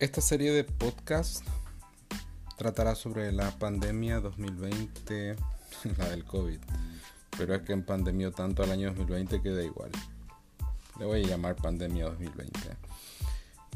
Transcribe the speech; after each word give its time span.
Esta 0.00 0.20
serie 0.20 0.52
de 0.52 0.62
podcast 0.62 1.44
tratará 2.56 2.94
sobre 2.94 3.32
la 3.32 3.50
pandemia 3.58 4.20
2020, 4.20 5.34
la 5.98 6.08
del 6.10 6.24
COVID. 6.24 6.60
Pero 7.36 7.56
es 7.56 7.62
que 7.62 7.72
en 7.72 7.84
pandemia 7.84 8.30
tanto 8.30 8.62
al 8.62 8.70
año 8.70 8.92
2020 8.92 9.42
queda 9.42 9.64
igual. 9.64 9.90
Le 11.00 11.04
voy 11.04 11.24
a 11.24 11.26
llamar 11.26 11.56
pandemia 11.56 12.04
2020. 12.04 12.60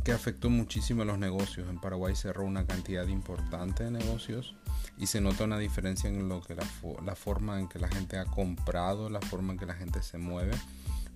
Que 0.05 0.13
afectó 0.13 0.49
muchísimo 0.49 1.03
a 1.03 1.07
los 1.07 1.19
negocios. 1.19 1.69
En 1.69 1.81
Paraguay 1.81 2.15
cerró 2.15 2.45
una 2.45 2.69
cantidad 2.69 3.09
importante 3.09 3.83
de 3.83 3.91
negocios 3.91 4.55
y 4.99 5.09
se 5.09 5.21
nota 5.21 5.43
una 5.43 5.59
diferencia 5.59 6.09
en 6.09 6.29
lo 6.29 6.41
que 6.41 6.55
la 6.55 7.17
forma 7.17 7.59
en 7.59 7.67
que 7.67 7.81
la 7.81 7.89
gente 7.89 8.17
ha 8.17 8.27
comprado, 8.27 9.11
la 9.11 9.21
forma 9.21 9.55
en 9.55 9.59
que 9.59 9.67
la 9.67 9.75
gente 9.75 10.05
se 10.05 10.19
mueve. 10.19 10.55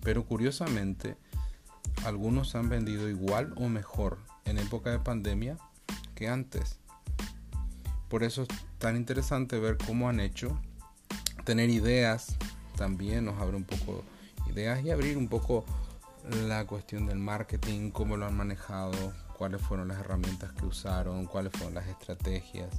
Pero 0.02 0.26
curiosamente, 0.26 1.16
algunos 2.04 2.56
han 2.56 2.68
vendido 2.68 3.08
igual 3.08 3.54
o 3.56 3.68
mejor 3.68 4.18
en 4.46 4.58
época 4.58 4.90
de 4.90 4.98
pandemia 4.98 5.58
que 6.14 6.28
antes. 6.28 6.78
Por 8.08 8.24
eso 8.24 8.42
es 8.42 8.48
tan 8.78 8.96
interesante 8.96 9.58
ver 9.58 9.76
cómo 9.76 10.08
han 10.08 10.20
hecho, 10.20 10.58
tener 11.44 11.70
ideas, 11.70 12.36
también 12.76 13.24
nos 13.24 13.40
abre 13.40 13.56
un 13.56 13.64
poco 13.64 14.02
ideas 14.50 14.82
y 14.84 14.90
abrir 14.90 15.18
un 15.18 15.28
poco 15.28 15.64
la 16.46 16.66
cuestión 16.66 17.06
del 17.06 17.18
marketing, 17.18 17.90
cómo 17.90 18.16
lo 18.16 18.26
han 18.26 18.36
manejado, 18.36 19.12
cuáles 19.36 19.60
fueron 19.60 19.88
las 19.88 19.98
herramientas 19.98 20.52
que 20.52 20.64
usaron, 20.64 21.26
cuáles 21.26 21.52
fueron 21.52 21.74
las 21.74 21.86
estrategias 21.86 22.70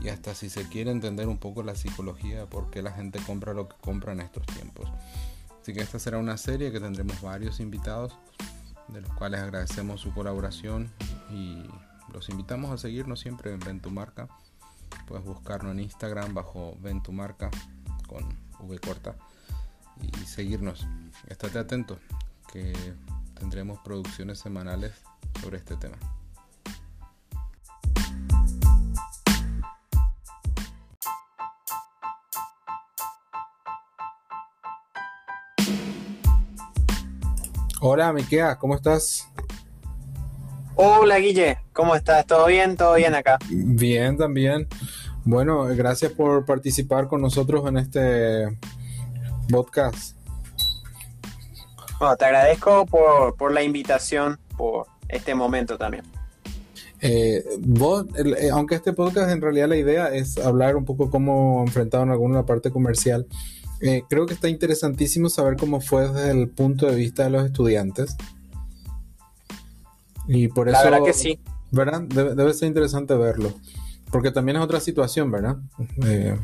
y 0.00 0.08
hasta 0.08 0.34
si 0.34 0.48
se 0.48 0.68
quiere 0.68 0.90
entender 0.90 1.28
un 1.28 1.38
poco 1.38 1.62
la 1.62 1.74
psicología 1.74 2.46
por 2.46 2.70
qué 2.70 2.82
la 2.82 2.92
gente 2.92 3.18
compra 3.20 3.52
lo 3.52 3.68
que 3.68 3.76
compra 3.80 4.12
en 4.12 4.20
estos 4.20 4.46
tiempos. 4.46 4.88
Así 5.60 5.72
que 5.72 5.80
esta 5.80 5.98
será 5.98 6.18
una 6.18 6.36
serie 6.36 6.72
que 6.72 6.80
tendremos 6.80 7.20
varios 7.20 7.60
invitados, 7.60 8.16
de 8.88 9.00
los 9.00 9.12
cuales 9.14 9.40
agradecemos 9.40 10.00
su 10.00 10.12
colaboración 10.12 10.90
y 11.30 11.62
los 12.12 12.28
invitamos 12.28 12.70
a 12.70 12.78
seguirnos 12.78 13.20
siempre 13.20 13.52
en 13.52 13.60
Ventumarca. 13.60 14.28
Puedes 15.06 15.24
buscarnos 15.24 15.72
en 15.72 15.80
Instagram 15.80 16.34
bajo 16.34 16.76
Ventumarca 16.80 17.50
con 18.06 18.24
V 18.60 18.78
corta 18.78 19.16
y 20.00 20.10
seguirnos. 20.24 20.86
Estate 21.26 21.58
atento 21.58 21.98
que 22.52 22.72
tendremos 23.34 23.78
producciones 23.80 24.38
semanales 24.38 24.92
sobre 25.40 25.58
este 25.58 25.76
tema. 25.76 25.96
Hola, 37.80 38.12
Miquea, 38.12 38.56
¿cómo 38.56 38.74
estás? 38.74 39.28
Hola, 40.74 41.18
Guille, 41.18 41.58
¿cómo 41.72 41.94
estás? 41.94 42.26
¿Todo 42.26 42.46
bien? 42.46 42.76
¿Todo 42.76 42.94
bien 42.94 43.14
acá? 43.14 43.38
Bien, 43.48 44.16
también. 44.16 44.66
Bueno, 45.24 45.64
gracias 45.76 46.10
por 46.10 46.44
participar 46.44 47.06
con 47.06 47.20
nosotros 47.20 47.64
en 47.68 47.76
este 47.76 48.58
podcast. 49.48 50.16
Bueno, 52.00 52.16
te 52.16 52.24
agradezco 52.24 52.84
por, 52.84 53.52
la 53.52 53.62
invitación, 53.62 54.40
por 54.56 54.88
este 55.08 55.36
momento 55.36 55.78
también. 55.78 56.02
Eh, 57.00 57.44
vos, 57.60 58.06
eh, 58.16 58.50
aunque 58.52 58.74
este 58.74 58.92
podcast 58.92 59.30
en 59.30 59.40
realidad 59.40 59.68
la 59.68 59.76
idea 59.76 60.12
es 60.12 60.36
hablar 60.36 60.74
un 60.74 60.84
poco 60.84 61.10
cómo 61.10 61.62
enfrentaron 61.64 62.10
alguna 62.10 62.44
parte 62.44 62.72
comercial, 62.72 63.28
eh, 63.80 64.02
creo 64.08 64.26
que 64.26 64.34
está 64.34 64.48
interesantísimo 64.48 65.28
saber 65.28 65.56
cómo 65.56 65.80
fue 65.80 66.08
desde 66.08 66.30
el 66.30 66.48
punto 66.48 66.86
de 66.86 66.96
vista 66.96 67.24
de 67.24 67.30
los 67.30 67.44
estudiantes. 67.44 68.16
Y 70.26 70.48
por 70.48 70.68
eso. 70.68 70.78
La 70.78 70.84
verdad 70.84 71.04
que 71.04 71.12
sí. 71.12 71.40
¿Verdad? 71.70 72.02
Debe, 72.02 72.54
ser 72.54 72.68
interesante 72.68 73.14
verlo. 73.14 73.52
Porque 74.10 74.30
también 74.30 74.56
es 74.56 74.62
otra 74.62 74.80
situación, 74.80 75.30
¿verdad? 75.30 75.56
Eh, 76.04 76.36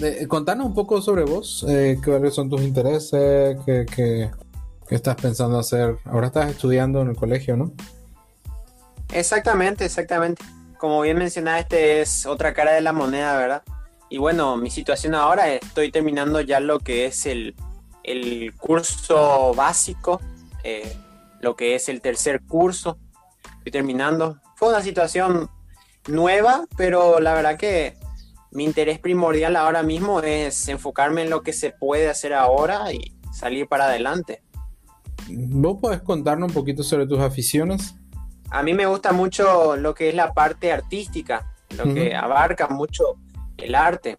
eh, 0.00 0.26
contanos 0.26 0.66
un 0.66 0.74
poco 0.74 1.00
sobre 1.02 1.24
vos. 1.24 1.66
¿Cuáles 2.04 2.34
son 2.34 2.48
tus 2.48 2.62
intereses? 2.62 3.58
¿Qué, 3.66 3.86
qué, 3.94 4.30
qué 4.88 4.94
estás 4.94 5.16
pensando 5.16 5.58
hacer? 5.58 5.96
Ahora 6.04 6.28
estás 6.28 6.50
estudiando 6.50 7.02
en 7.02 7.08
el 7.08 7.16
colegio, 7.16 7.56
¿no? 7.56 7.72
Exactamente, 9.12 9.84
exactamente. 9.84 10.42
Como 10.78 11.02
bien 11.02 11.18
mencionaste, 11.18 12.00
es 12.00 12.26
otra 12.26 12.54
cara 12.54 12.72
de 12.72 12.80
la 12.80 12.92
moneda, 12.92 13.36
¿verdad? 13.36 13.62
Y 14.12 14.18
bueno, 14.18 14.58
mi 14.58 14.68
situación 14.68 15.14
ahora, 15.14 15.54
estoy 15.54 15.90
terminando 15.90 16.42
ya 16.42 16.60
lo 16.60 16.80
que 16.80 17.06
es 17.06 17.24
el, 17.24 17.54
curso 18.58 19.54
básico, 19.54 20.20
eh, 20.64 20.94
lo 21.40 21.56
que 21.56 21.74
es 21.74 21.88
el 21.88 22.02
tercer 22.02 22.42
curso, 22.42 22.98
estoy 23.56 23.72
terminando. 23.72 24.36
Fue 24.56 24.68
una 24.68 24.82
situación 24.82 25.48
nueva, 26.08 26.66
pero 26.76 27.20
la 27.20 27.32
verdad 27.32 27.56
que 27.56 27.96
mi 28.50 28.64
interés 28.64 28.98
primordial 28.98 29.56
ahora 29.56 29.82
mismo 29.82 30.20
es 30.20 30.68
enfocarme 30.68 31.22
en 31.22 31.30
lo 31.30 31.42
que 31.42 31.54
se 31.54 31.70
puede 31.70 32.10
hacer 32.10 32.34
ahora 32.34 32.92
y 32.92 33.16
salir 33.32 33.66
para 33.66 33.86
adelante. 33.86 34.42
¿Vos 35.30 35.78
podés 35.80 36.02
contarnos 36.02 36.50
un 36.50 36.54
poquito 36.54 36.82
sobre 36.82 37.06
tus 37.06 37.20
aficiones? 37.20 37.94
A 38.50 38.62
mí 38.62 38.74
me 38.74 38.84
gusta 38.84 39.12
mucho 39.12 39.74
lo 39.76 39.94
que 39.94 40.10
es 40.10 40.14
la 40.14 40.34
parte 40.34 40.70
artística, 40.70 41.50
lo 41.78 41.94
que 41.94 42.14
abarca 42.14 42.68
mucho 42.68 43.16
el 43.64 43.74
arte. 43.74 44.18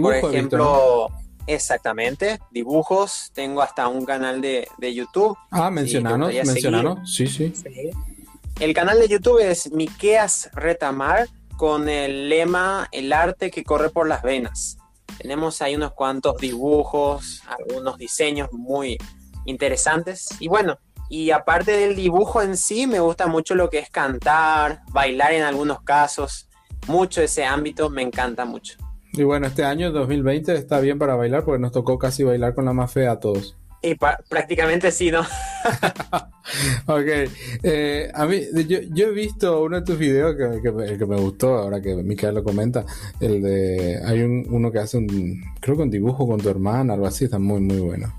Por 0.00 0.14
ejemplo, 0.14 1.08
exactamente, 1.46 2.38
dibujos. 2.50 3.30
Tengo 3.34 3.62
hasta 3.62 3.88
un 3.88 4.04
canal 4.04 4.40
de, 4.40 4.66
YouTube. 4.80 5.36
Ah, 5.50 5.70
mencionanos, 5.70 6.32
mencionanos. 6.32 7.12
Sí, 7.12 7.26
sí, 7.26 7.52
El 8.60 8.74
canal 8.74 8.98
de 8.98 9.08
YouTube 9.08 9.40
es 9.40 9.70
Miqueas 9.72 10.50
Retamar 10.54 11.28
con 11.56 11.88
el 11.88 12.28
lema 12.28 12.88
El 12.92 13.12
arte 13.12 13.50
que 13.50 13.62
corre 13.62 13.90
por 13.90 14.08
las 14.08 14.22
venas. 14.22 14.78
Tenemos 15.18 15.62
ahí 15.62 15.76
unos 15.76 15.92
cuantos 15.92 16.38
dibujos, 16.38 17.42
algunos 17.46 17.98
diseños 17.98 18.48
muy 18.52 18.98
interesantes. 19.44 20.28
Y 20.40 20.48
bueno, 20.48 20.78
y 21.10 21.30
aparte 21.30 21.72
del 21.72 21.94
dibujo 21.94 22.40
en 22.40 22.56
sí, 22.56 22.86
me 22.86 23.00
gusta 23.00 23.26
mucho 23.26 23.54
lo 23.54 23.68
que 23.68 23.78
es 23.78 23.90
cantar, 23.90 24.82
bailar 24.90 25.32
en 25.32 25.42
algunos 25.42 25.82
casos 25.82 26.48
mucho 26.86 27.22
ese 27.22 27.44
ámbito, 27.44 27.90
me 27.90 28.02
encanta 28.02 28.44
mucho. 28.44 28.76
Y 29.12 29.22
bueno, 29.22 29.46
este 29.46 29.64
año 29.64 29.92
2020 29.92 30.54
está 30.54 30.80
bien 30.80 30.98
para 30.98 31.14
bailar 31.14 31.44
porque 31.44 31.60
nos 31.60 31.72
tocó 31.72 31.98
casi 31.98 32.24
bailar 32.24 32.54
con 32.54 32.64
la 32.64 32.72
más 32.72 32.92
fea 32.92 33.12
a 33.12 33.20
todos. 33.20 33.56
Y 33.80 33.96
prácticamente 33.96 34.90
sí, 34.90 35.10
¿no? 35.10 35.20
ok. 36.86 37.28
Eh, 37.62 38.10
a 38.14 38.24
mí, 38.24 38.40
yo, 38.66 39.06
he 39.06 39.10
visto 39.10 39.62
uno 39.62 39.76
de 39.76 39.82
tus 39.84 39.98
videos 39.98 40.34
que, 40.36 40.96
que, 40.98 41.06
me 41.06 41.16
gustó, 41.20 41.58
ahora 41.58 41.82
que 41.82 41.94
Micael 41.94 42.34
lo 42.34 42.42
comenta, 42.42 42.86
el 43.20 43.42
de, 43.42 44.00
hay 44.04 44.22
uno 44.22 44.72
que 44.72 44.78
hace 44.78 44.96
un, 44.96 45.44
creo 45.60 45.76
que 45.76 45.82
un 45.82 45.90
dibujo 45.90 46.26
con 46.26 46.40
tu 46.40 46.48
hermana, 46.48 46.94
algo 46.94 47.06
así, 47.06 47.26
está 47.26 47.38
muy, 47.38 47.60
muy 47.60 47.78
bueno. 47.78 48.12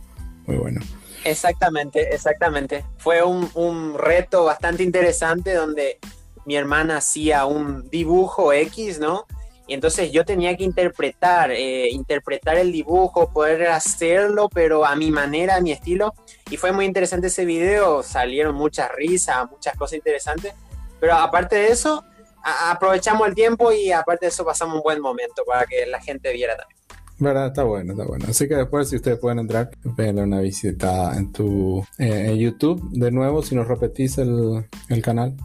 Muy 0.46 0.58
bueno. 0.58 0.82
Exactamente, 1.24 2.14
exactamente. 2.14 2.86
Fue 2.98 3.24
un, 3.24 3.50
un 3.56 3.98
reto 3.98 4.46
bastante 4.46 4.84
interesante 4.84 5.56
donde 5.56 5.98
mi 6.46 6.56
hermana 6.56 6.98
hacía 6.98 7.46
un 7.46 7.90
dibujo 7.90 8.54
X, 8.54 9.00
¿no? 9.00 9.26
Y 9.68 9.74
entonces 9.74 10.12
yo 10.12 10.26
tenía 10.26 10.56
que 10.56 10.64
interpretar, 10.64 11.52
eh, 11.52 11.90
interpretar 11.90 12.58
el 12.58 12.72
dibujo, 12.72 13.32
poder 13.32 13.68
hacerlo, 13.68 14.48
pero 14.48 14.86
a 14.86 14.96
mi 14.96 15.10
manera, 15.10 15.56
a 15.56 15.62
mi 15.62 15.72
estilo. 15.72 16.14
Y 16.52 16.58
fue 16.58 16.72
muy 16.72 16.86
interesante 16.86 17.28
ese 17.28 17.46
video, 17.46 18.04
salieron 18.04 18.56
muchas 18.56 18.92
risas, 18.92 19.50
muchas 19.50 19.76
cosas 19.76 19.98
interesantes. 19.98 20.54
Pero 21.00 21.16
aparte 21.16 21.56
de 21.56 21.68
eso, 21.70 22.04
aprovechamos 22.44 23.28
el 23.28 23.34
tiempo 23.34 23.72
y 23.72 23.92
aparte 23.92 24.28
de 24.28 24.30
eso 24.30 24.46
pasamos 24.46 24.76
un 24.76 24.84
buen 24.84 25.02
momento 25.02 25.44
para 25.46 25.66
que 25.66 25.88
la 25.88 26.00
gente 26.00 26.32
viera 26.32 26.56
también. 26.56 26.80
¿Verdad? 27.18 27.48
Está 27.48 27.64
bueno, 27.64 27.94
está 27.94 28.06
bueno. 28.06 28.26
Así 28.30 28.48
que 28.48 28.56
después, 28.56 28.90
si 28.90 28.98
ustedes 28.98 29.18
pueden 29.18 29.40
entrar, 29.40 29.72
denle 29.84 30.22
una 30.22 30.42
visita 30.42 31.16
en 31.18 31.32
tu 31.32 31.80
eh, 31.98 32.28
en 32.28 32.38
YouTube. 32.38 32.90
De 32.92 33.10
nuevo, 33.10 33.42
si 33.42 33.56
nos 33.56 33.68
repetís 33.68 34.18
el, 34.20 34.66
el 34.90 35.02
canal. 35.02 35.36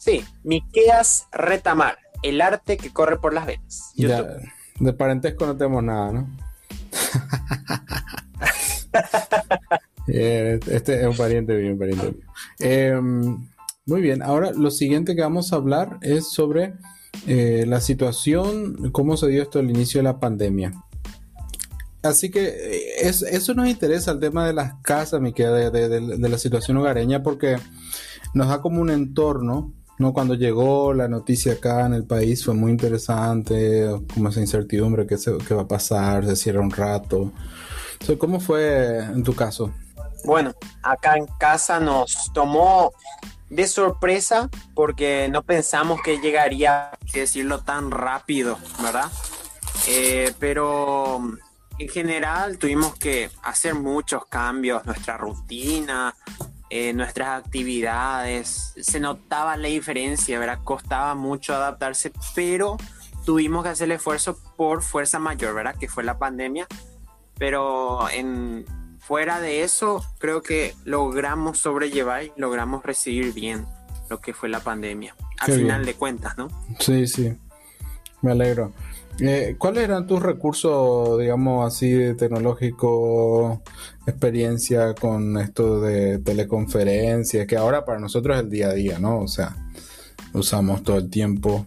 Sí, 0.00 0.24
Miqueas 0.44 1.26
Retamar, 1.30 1.98
el 2.22 2.40
arte 2.40 2.78
que 2.78 2.90
corre 2.90 3.18
por 3.18 3.34
las 3.34 3.44
venas. 3.44 3.92
Ya, 3.94 4.24
de 4.78 4.92
parentesco 4.94 5.44
no 5.44 5.58
tenemos 5.58 5.84
nada, 5.84 6.12
¿no? 6.12 6.28
Eh, 10.12 10.58
este 10.66 11.02
es 11.02 11.06
un 11.06 11.16
pariente 11.16 11.54
mío, 11.54 11.74
un 11.74 11.78
pariente 11.78 12.10
mío. 12.10 12.20
Em, 12.58 13.46
muy 13.86 14.00
bien, 14.00 14.24
ahora 14.24 14.50
lo 14.50 14.72
siguiente 14.72 15.14
que 15.14 15.22
vamos 15.22 15.52
a 15.52 15.56
hablar 15.56 15.98
es 16.00 16.32
sobre 16.32 16.74
eh, 17.28 17.64
la 17.68 17.80
situación, 17.80 18.90
cómo 18.90 19.16
se 19.16 19.28
dio 19.28 19.40
esto 19.40 19.60
al 19.60 19.70
inicio 19.70 20.00
de 20.00 20.04
la 20.04 20.18
pandemia. 20.18 20.72
Así 22.02 22.28
que 22.32 22.48
eh, 22.48 23.08
eso 23.08 23.54
nos 23.54 23.68
interesa, 23.68 24.10
el 24.10 24.18
tema 24.18 24.44
de 24.48 24.54
las 24.54 24.74
casas, 24.82 25.20
de, 25.22 25.70
de, 25.70 26.28
la 26.28 26.38
situación 26.38 26.78
hogareña, 26.78 27.22
porque 27.22 27.58
nos 28.34 28.48
da 28.48 28.60
como 28.60 28.80
un 28.80 28.90
entorno 28.90 29.72
no, 30.00 30.14
cuando 30.14 30.34
llegó 30.34 30.94
la 30.94 31.08
noticia 31.08 31.52
acá 31.52 31.84
en 31.84 31.92
el 31.92 32.04
país 32.04 32.42
fue 32.42 32.54
muy 32.54 32.70
interesante, 32.70 33.86
como 34.14 34.30
esa 34.30 34.40
incertidumbre, 34.40 35.06
qué, 35.06 35.16
qué 35.46 35.54
va 35.54 35.62
a 35.62 35.68
pasar, 35.68 36.24
se 36.24 36.36
cierra 36.36 36.60
un 36.60 36.70
rato. 36.70 37.32
¿Cómo 38.18 38.40
fue 38.40 38.98
en 38.98 39.22
tu 39.22 39.34
caso? 39.34 39.74
Bueno, 40.24 40.54
acá 40.82 41.18
en 41.18 41.26
casa 41.38 41.80
nos 41.80 42.30
tomó 42.32 42.92
de 43.50 43.66
sorpresa 43.66 44.48
porque 44.74 45.28
no 45.30 45.42
pensamos 45.42 46.00
que 46.02 46.18
llegaría, 46.18 46.92
decirlo, 47.12 47.60
tan 47.60 47.90
rápido, 47.90 48.56
¿verdad? 48.82 49.10
Eh, 49.86 50.32
pero 50.38 51.20
en 51.78 51.88
general 51.90 52.56
tuvimos 52.56 52.94
que 52.96 53.30
hacer 53.42 53.74
muchos 53.74 54.24
cambios, 54.26 54.86
nuestra 54.86 55.18
rutina, 55.18 56.14
eh, 56.70 56.92
nuestras 56.92 57.44
actividades, 57.44 58.74
se 58.80 59.00
notaba 59.00 59.56
la 59.56 59.68
diferencia, 59.68 60.38
¿verdad? 60.38 60.60
Costaba 60.62 61.16
mucho 61.16 61.54
adaptarse, 61.54 62.12
pero 62.34 62.76
tuvimos 63.24 63.64
que 63.64 63.70
hacer 63.70 63.86
el 63.86 63.92
esfuerzo 63.92 64.38
por 64.56 64.82
fuerza 64.82 65.18
mayor, 65.18 65.54
¿verdad? 65.54 65.74
Que 65.78 65.88
fue 65.88 66.04
la 66.04 66.18
pandemia, 66.18 66.68
pero 67.38 68.08
en, 68.10 68.64
fuera 69.00 69.40
de 69.40 69.64
eso, 69.64 70.04
creo 70.18 70.42
que 70.42 70.74
logramos 70.84 71.58
sobrellevar 71.58 72.24
y 72.24 72.32
logramos 72.36 72.84
recibir 72.84 73.32
bien 73.32 73.66
lo 74.08 74.20
que 74.20 74.32
fue 74.32 74.48
la 74.48 74.60
pandemia, 74.60 75.16
al 75.40 75.52
final 75.52 75.84
de 75.84 75.94
cuentas, 75.94 76.38
¿no? 76.38 76.48
Sí, 76.78 77.08
sí, 77.08 77.36
me 78.22 78.30
alegro. 78.30 78.72
Eh, 79.22 79.56
¿Cuáles 79.58 79.84
eran 79.84 80.06
tus 80.06 80.22
recursos, 80.22 81.18
digamos 81.18 81.66
así, 81.66 82.14
tecnológico, 82.16 83.62
experiencia 84.06 84.94
con 84.94 85.36
esto 85.36 85.80
de 85.82 86.20
teleconferencias, 86.20 87.46
que 87.46 87.56
ahora 87.58 87.84
para 87.84 87.98
nosotros 87.98 88.36
es 88.36 88.44
el 88.44 88.50
día 88.50 88.68
a 88.68 88.72
día, 88.72 88.98
¿no? 88.98 89.20
O 89.20 89.28
sea, 89.28 89.54
usamos 90.32 90.82
todo 90.82 90.96
el 90.96 91.10
tiempo. 91.10 91.66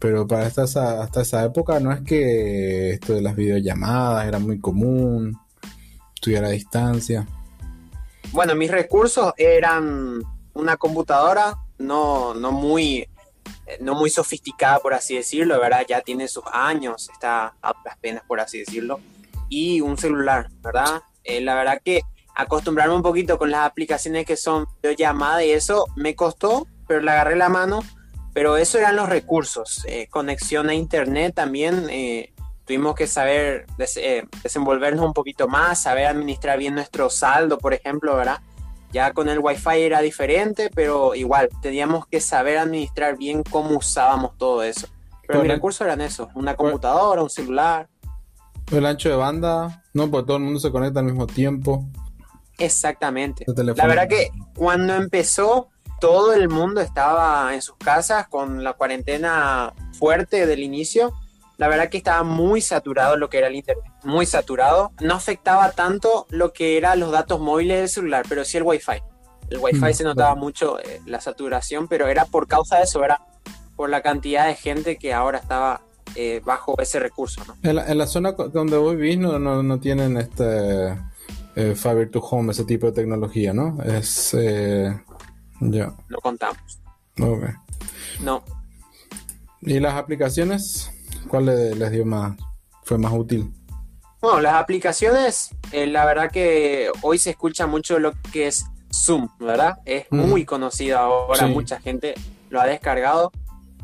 Pero 0.00 0.26
para 0.26 0.48
esta, 0.48 0.64
hasta 0.64 1.22
esa 1.22 1.44
época 1.44 1.78
no 1.78 1.92
es 1.92 2.00
que 2.00 2.90
esto 2.90 3.14
de 3.14 3.22
las 3.22 3.36
videollamadas 3.36 4.26
era 4.26 4.40
muy 4.40 4.58
común, 4.58 5.38
estudiar 6.16 6.44
a 6.44 6.48
distancia. 6.48 7.28
Bueno, 8.32 8.56
mis 8.56 8.72
recursos 8.72 9.32
eran 9.36 10.20
una 10.54 10.76
computadora, 10.76 11.58
no, 11.78 12.34
no 12.34 12.50
muy 12.50 13.06
no 13.80 13.94
muy 13.94 14.10
sofisticada, 14.10 14.78
por 14.80 14.94
así 14.94 15.16
decirlo, 15.16 15.60
¿verdad? 15.60 15.84
Ya 15.88 16.00
tiene 16.00 16.28
sus 16.28 16.44
años, 16.52 17.08
está 17.12 17.54
a 17.62 17.72
las 17.84 17.96
penas, 17.98 18.22
por 18.26 18.40
así 18.40 18.58
decirlo, 18.58 19.00
y 19.48 19.80
un 19.80 19.96
celular, 19.96 20.48
¿verdad? 20.62 21.02
Eh, 21.24 21.40
la 21.40 21.54
verdad 21.54 21.80
que 21.84 22.02
acostumbrarme 22.34 22.94
un 22.94 23.02
poquito 23.02 23.38
con 23.38 23.50
las 23.50 23.66
aplicaciones 23.66 24.26
que 24.26 24.36
son 24.36 24.66
videollamadas 24.82 25.44
y 25.44 25.50
eso 25.50 25.86
me 25.96 26.14
costó, 26.16 26.66
pero 26.86 27.00
le 27.00 27.10
agarré 27.10 27.36
la 27.36 27.48
mano, 27.48 27.80
pero 28.32 28.56
eso 28.56 28.78
eran 28.78 28.96
los 28.96 29.08
recursos, 29.08 29.84
eh, 29.86 30.06
conexión 30.08 30.68
a 30.68 30.74
internet 30.74 31.34
también, 31.34 31.88
tuvimos 32.64 32.94
que 32.94 33.06
saber 33.06 33.66
desenvolvernos 34.42 35.04
un 35.04 35.12
poquito 35.12 35.48
más, 35.48 35.82
saber 35.82 36.06
administrar 36.06 36.58
bien 36.58 36.74
nuestro 36.74 37.10
saldo, 37.10 37.58
por 37.58 37.74
ejemplo, 37.74 38.16
¿verdad? 38.16 38.40
Ya 38.92 39.12
con 39.12 39.28
el 39.28 39.38
Wi-Fi 39.38 39.80
era 39.80 40.00
diferente, 40.00 40.70
pero 40.74 41.14
igual 41.14 41.48
teníamos 41.60 42.06
que 42.06 42.20
saber 42.20 42.58
administrar 42.58 43.16
bien 43.16 43.42
cómo 43.42 43.76
usábamos 43.76 44.36
todo 44.36 44.62
eso. 44.62 44.86
Pero 45.26 45.42
mis 45.42 45.50
recursos 45.50 45.84
eran 45.86 46.00
eso, 46.00 46.28
una 46.34 46.54
computadora, 46.56 47.22
un 47.22 47.30
celular. 47.30 47.88
El 48.70 48.84
ancho 48.86 49.08
de 49.08 49.16
banda, 49.16 49.82
no, 49.94 50.10
porque 50.10 50.26
todo 50.26 50.36
el 50.36 50.42
mundo 50.42 50.60
se 50.60 50.70
conecta 50.70 51.00
al 51.00 51.06
mismo 51.06 51.26
tiempo. 51.26 51.86
Exactamente. 52.58 53.46
La 53.46 53.86
verdad 53.86 54.08
que 54.08 54.30
cuando 54.54 54.94
empezó, 54.94 55.70
todo 56.00 56.32
el 56.34 56.48
mundo 56.48 56.80
estaba 56.80 57.54
en 57.54 57.62
sus 57.62 57.76
casas 57.76 58.28
con 58.28 58.62
la 58.62 58.74
cuarentena 58.74 59.72
fuerte 59.92 60.46
del 60.46 60.62
inicio 60.62 61.14
la 61.62 61.68
verdad 61.68 61.88
que 61.88 61.98
estaba 61.98 62.24
muy 62.24 62.60
saturado 62.60 63.16
lo 63.16 63.30
que 63.30 63.38
era 63.38 63.46
el 63.46 63.54
internet, 63.54 63.91
muy 64.04 64.26
saturado. 64.26 64.92
No 65.00 65.14
afectaba 65.14 65.72
tanto 65.72 66.26
lo 66.30 66.52
que 66.52 66.76
eran 66.76 67.00
los 67.00 67.12
datos 67.12 67.40
móviles 67.40 67.78
del 67.78 67.88
celular, 67.88 68.24
pero 68.28 68.44
sí 68.44 68.56
el 68.56 68.62
wifi. 68.64 69.02
El 69.50 69.58
wifi 69.58 69.78
mm, 69.78 69.94
se 69.94 70.04
notaba 70.04 70.34
mucho 70.34 70.78
eh, 70.80 71.00
la 71.06 71.20
saturación, 71.20 71.88
pero 71.88 72.08
era 72.08 72.24
por 72.24 72.46
causa 72.46 72.78
de 72.78 72.84
eso, 72.84 73.04
era 73.04 73.22
por 73.76 73.90
la 73.90 74.02
cantidad 74.02 74.46
de 74.46 74.54
gente 74.54 74.96
que 74.96 75.12
ahora 75.12 75.38
estaba 75.38 75.82
eh, 76.14 76.40
bajo 76.44 76.74
ese 76.80 77.00
recurso. 77.00 77.42
En, 77.62 77.98
la, 77.98 78.06
zona 78.06 78.32
donde 78.32 78.76
vos 78.76 78.96
vivís 78.96 79.18
no, 79.18 79.38
no, 79.38 79.80
tienen 79.80 80.16
este 80.16 80.98
eh, 81.56 81.74
Fiber 81.74 82.10
to 82.10 82.20
Home, 82.20 82.52
ese 82.52 82.64
tipo 82.64 82.86
de 82.86 82.92
tecnología, 82.92 83.52
¿no? 83.52 83.82
Es... 83.82 84.36
ya. 85.60 85.94
Lo 86.08 86.18
contamos. 86.20 86.80
Okay. 87.18 87.54
No. 88.20 88.42
¿Y 89.60 89.80
las 89.80 89.94
aplicaciones? 89.94 90.90
¿Cuál 91.28 91.46
les 91.46 91.90
dio 91.90 92.04
más, 92.04 92.36
fue 92.84 92.98
más 92.98 93.12
útil? 93.12 93.52
Bueno, 94.22 94.40
las 94.40 94.54
aplicaciones, 94.54 95.50
eh, 95.72 95.88
la 95.88 96.04
verdad 96.04 96.30
que 96.30 96.92
hoy 97.00 97.18
se 97.18 97.30
escucha 97.30 97.66
mucho 97.66 97.98
lo 97.98 98.12
que 98.32 98.46
es 98.46 98.66
Zoom, 98.94 99.28
¿verdad? 99.40 99.78
Es 99.84 100.06
muy 100.12 100.44
conocido 100.44 101.00
ahora, 101.00 101.48
mucha 101.48 101.80
gente 101.80 102.14
lo 102.48 102.60
ha 102.60 102.66
descargado. 102.66 103.32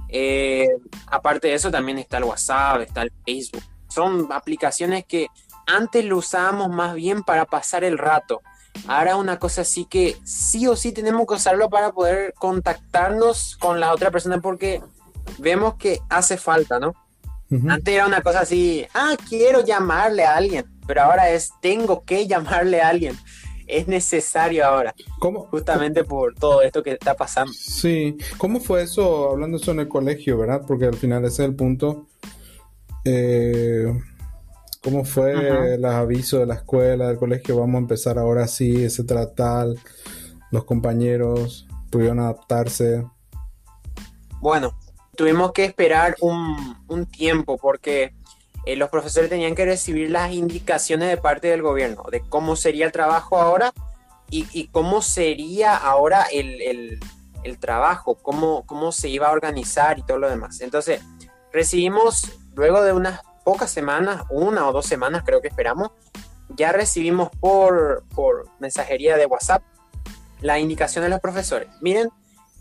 Eh, 0.09 0.69
aparte 1.09 1.49
de 1.49 1.55
eso, 1.55 1.73
también 1.73 1.99
está 1.99 2.19
el 2.19 2.25
WhatsApp, 2.25 2.83
está 2.83 3.03
el 3.03 3.13
Facebook. 3.27 3.65
Son 3.89 4.29
aplicaciones 4.31 5.05
que 5.07 5.27
antes 5.67 6.05
lo 6.05 6.19
usábamos 6.19 6.69
más 6.71 6.95
bien 6.95 7.25
para 7.25 7.45
pasar 7.45 7.83
el 7.83 7.99
rato. 7.99 8.41
Ahora 8.87 9.17
una 9.17 9.41
cosa 9.41 9.63
así 9.63 9.87
que 9.87 10.19
sí 10.23 10.69
o 10.69 10.77
sí 10.77 10.93
tenemos 10.93 11.27
que 11.27 11.35
usarlo 11.35 11.69
para 11.69 11.91
poder 11.91 12.33
contactarnos 12.35 13.57
con 13.57 13.81
la 13.81 13.93
otra 13.93 14.13
persona 14.13 14.41
porque 14.41 14.81
vemos 15.39 15.75
que 15.75 15.99
hace 16.09 16.37
falta, 16.37 16.79
¿no? 16.79 16.95
Antes 17.51 17.95
era 17.95 18.07
una 18.07 18.21
cosa 18.21 18.41
así, 18.41 18.87
ah, 18.95 19.17
quiero 19.29 19.65
llamarle 19.65 20.25
a 20.25 20.37
alguien, 20.37 20.67
pero 20.87 21.03
ahora 21.03 21.31
es, 21.31 21.53
tengo 21.63 22.05
que 22.05 22.27
llamarle 22.27 22.81
a 22.81 22.89
alguien. 22.89 23.17
Es 23.67 23.87
necesario 23.87 24.65
ahora. 24.65 24.95
¿Cómo? 25.19 25.47
Justamente 25.47 26.03
por 26.05 26.35
todo 26.35 26.63
esto 26.63 26.83
que 26.83 26.93
está 26.93 27.15
pasando. 27.15 27.53
Sí. 27.53 28.17
¿Cómo 28.39 28.61
fue 28.61 28.83
eso, 28.83 29.31
hablando 29.31 29.59
eso 29.59 29.73
en 29.73 29.81
el 29.81 29.89
colegio, 29.89 30.39
verdad? 30.39 30.63
Porque 30.67 30.87
al 30.87 30.97
final 30.97 31.25
ese 31.25 31.43
es 31.43 31.49
el 31.51 31.55
punto. 31.55 32.07
Eh, 33.05 33.93
¿Cómo 34.83 35.05
fue 35.05 35.75
el 35.75 35.85
aviso 35.85 36.39
de 36.39 36.47
la 36.47 36.55
escuela, 36.55 37.09
del 37.09 37.19
colegio? 37.19 37.59
Vamos 37.59 37.75
a 37.75 37.79
empezar 37.79 38.19
ahora 38.19 38.47
sí, 38.47 38.85
etcétera, 38.85 39.35
tal. 39.35 39.79
Los 40.51 40.65
compañeros 40.65 41.67
pudieron 41.91 42.21
adaptarse. 42.21 43.05
Bueno, 44.41 44.78
tuvimos 45.19 45.51
que 45.51 45.65
esperar 45.65 46.15
un, 46.21 47.07
tiempo 47.07 47.59
porque 47.59 48.15
eh, 48.65 48.77
los 48.77 48.89
profesores 48.89 49.29
tenían 49.29 49.57
que 49.57 49.65
recibir 49.65 50.13
las 50.13 50.33
indicaciones 50.33 51.09
de 51.09 51.17
parte 51.17 51.49
del 51.49 51.61
gobierno 51.61 52.05
de 52.09 52.21
cómo 52.21 52.55
sería 52.55 52.87
el 52.87 52.93
trabajo 52.93 53.37
ahora 53.41 53.73
y, 54.31 54.69
cómo 54.69 55.03
sería 55.03 55.75
ahora 55.75 56.27
el, 56.31 57.01
trabajo, 57.59 58.15
cómo, 58.15 58.65
cómo 58.67 58.93
se 58.93 59.09
iba 59.09 59.27
a 59.27 59.33
organizar 59.33 59.99
y 59.99 60.03
todo 60.03 60.19
lo 60.19 60.29
demás. 60.29 60.61
Entonces, 60.61 61.01
recibimos 61.51 62.31
luego 62.55 62.83
de 62.83 62.93
unas 62.93 63.21
pocas 63.43 63.71
semanas, 63.71 64.23
una 64.31 64.69
o 64.69 64.73
dos 64.73 64.87
semanas 64.87 65.23
creo 65.25 65.41
que 65.41 65.49
esperamos, 65.49 65.91
ya 66.51 66.71
recibimos 66.71 67.31
por, 67.41 68.05
por 68.15 68.47
mensajería 68.61 69.17
de 69.17 69.27
WhatsApp 69.27 69.63
la 70.41 70.61
indicación 70.61 71.03
de 71.03 71.09
los 71.09 71.21
profesores. 71.21 71.69
Miren, 71.81 72.11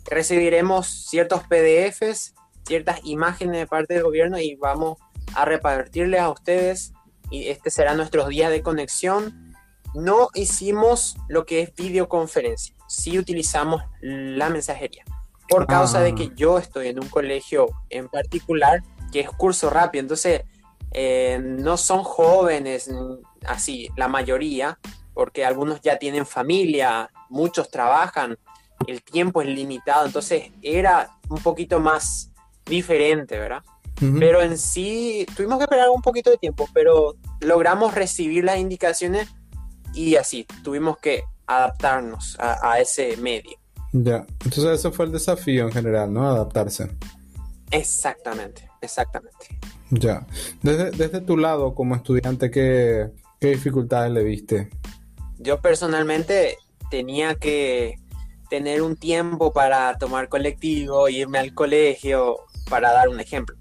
recibiremos 0.05 0.87
ciertos 0.87 1.43
PDFs 1.43 2.33
ciertas 2.67 2.99
imágenes 3.03 3.57
de 3.57 3.65
parte 3.65 3.93
del 3.93 4.03
gobierno 4.03 4.37
y 4.39 4.55
vamos 4.55 4.97
a 5.33 5.45
repartirles 5.45 6.19
a 6.19 6.29
ustedes 6.29 6.93
y 7.31 7.47
este 7.47 7.71
será 7.71 7.95
nuestro 7.95 8.27
día 8.27 8.49
de 8.49 8.61
conexión. 8.61 9.55
No 9.95 10.29
hicimos 10.33 11.15
lo 11.29 11.45
que 11.45 11.61
es 11.61 11.73
videoconferencia, 11.73 12.75
sí 12.87 13.17
utilizamos 13.17 13.81
la 14.01 14.49
mensajería. 14.49 15.05
Por 15.49 15.65
causa 15.65 16.01
de 16.01 16.13
que 16.13 16.25
ah. 16.25 16.33
yo 16.35 16.57
estoy 16.59 16.89
en 16.89 17.01
un 17.01 17.07
colegio 17.07 17.67
en 17.89 18.09
particular 18.09 18.83
que 19.13 19.21
es 19.21 19.29
curso 19.29 19.69
rápido, 19.69 20.01
entonces 20.01 20.41
eh, 20.91 21.39
no 21.41 21.77
son 21.77 22.03
jóvenes 22.03 22.89
así, 23.45 23.89
la 23.95 24.09
mayoría, 24.09 24.77
porque 25.13 25.45
algunos 25.45 25.79
ya 25.79 25.97
tienen 25.97 26.25
familia, 26.25 27.09
muchos 27.29 27.71
trabajan, 27.71 28.37
el 28.87 29.01
tiempo 29.01 29.41
es 29.41 29.47
limitado, 29.47 30.05
entonces 30.05 30.51
era 30.61 31.17
un 31.29 31.41
poquito 31.41 31.79
más 31.79 32.31
diferente, 32.67 33.37
¿verdad? 33.37 33.63
Pero 34.19 34.43
en 34.43 34.59
sí 34.59 35.25
tuvimos 35.35 35.57
que 35.57 35.63
esperar 35.63 35.89
un 35.89 36.03
poquito 36.03 36.29
de 36.29 36.37
tiempo, 36.37 36.69
pero 36.71 37.15
logramos 37.41 37.95
recibir 37.95 38.43
las 38.43 38.59
indicaciones 38.59 39.27
y 39.93 40.17
así 40.17 40.45
tuvimos 40.63 40.99
que 40.99 41.23
adaptarnos 41.47 42.37
a, 42.39 42.79
ese 42.79 43.17
medio. 43.17 43.57
Ya, 43.93 44.27
entonces 44.43 44.79
ese 44.79 44.91
fue 44.91 45.05
el 45.05 45.11
desafío 45.11 45.65
en 45.65 45.71
general, 45.71 46.13
¿no? 46.13 46.29
Adaptarse. 46.29 46.91
Exactamente, 47.71 48.69
exactamente. 48.81 49.57
Ya, 49.89 50.27
desde, 50.61 50.91
desde 50.91 51.21
tu 51.21 51.35
lado 51.35 51.73
como 51.73 51.95
estudiante, 51.95 52.51
¿qué, 52.51 53.09
¿qué 53.39 53.47
dificultades 53.47 54.11
le 54.11 54.23
viste? 54.23 54.69
Yo 55.39 55.59
personalmente 55.59 56.57
tenía 56.91 57.35
que 57.35 57.95
tener 58.49 58.81
un 58.81 58.95
tiempo 58.95 59.51
para 59.51 59.97
tomar 59.97 60.29
colectivo, 60.29 61.09
irme 61.09 61.39
al 61.39 61.53
colegio, 61.53 62.37
para 62.69 62.91
dar 62.91 63.09
un 63.09 63.19
ejemplo. 63.19 63.55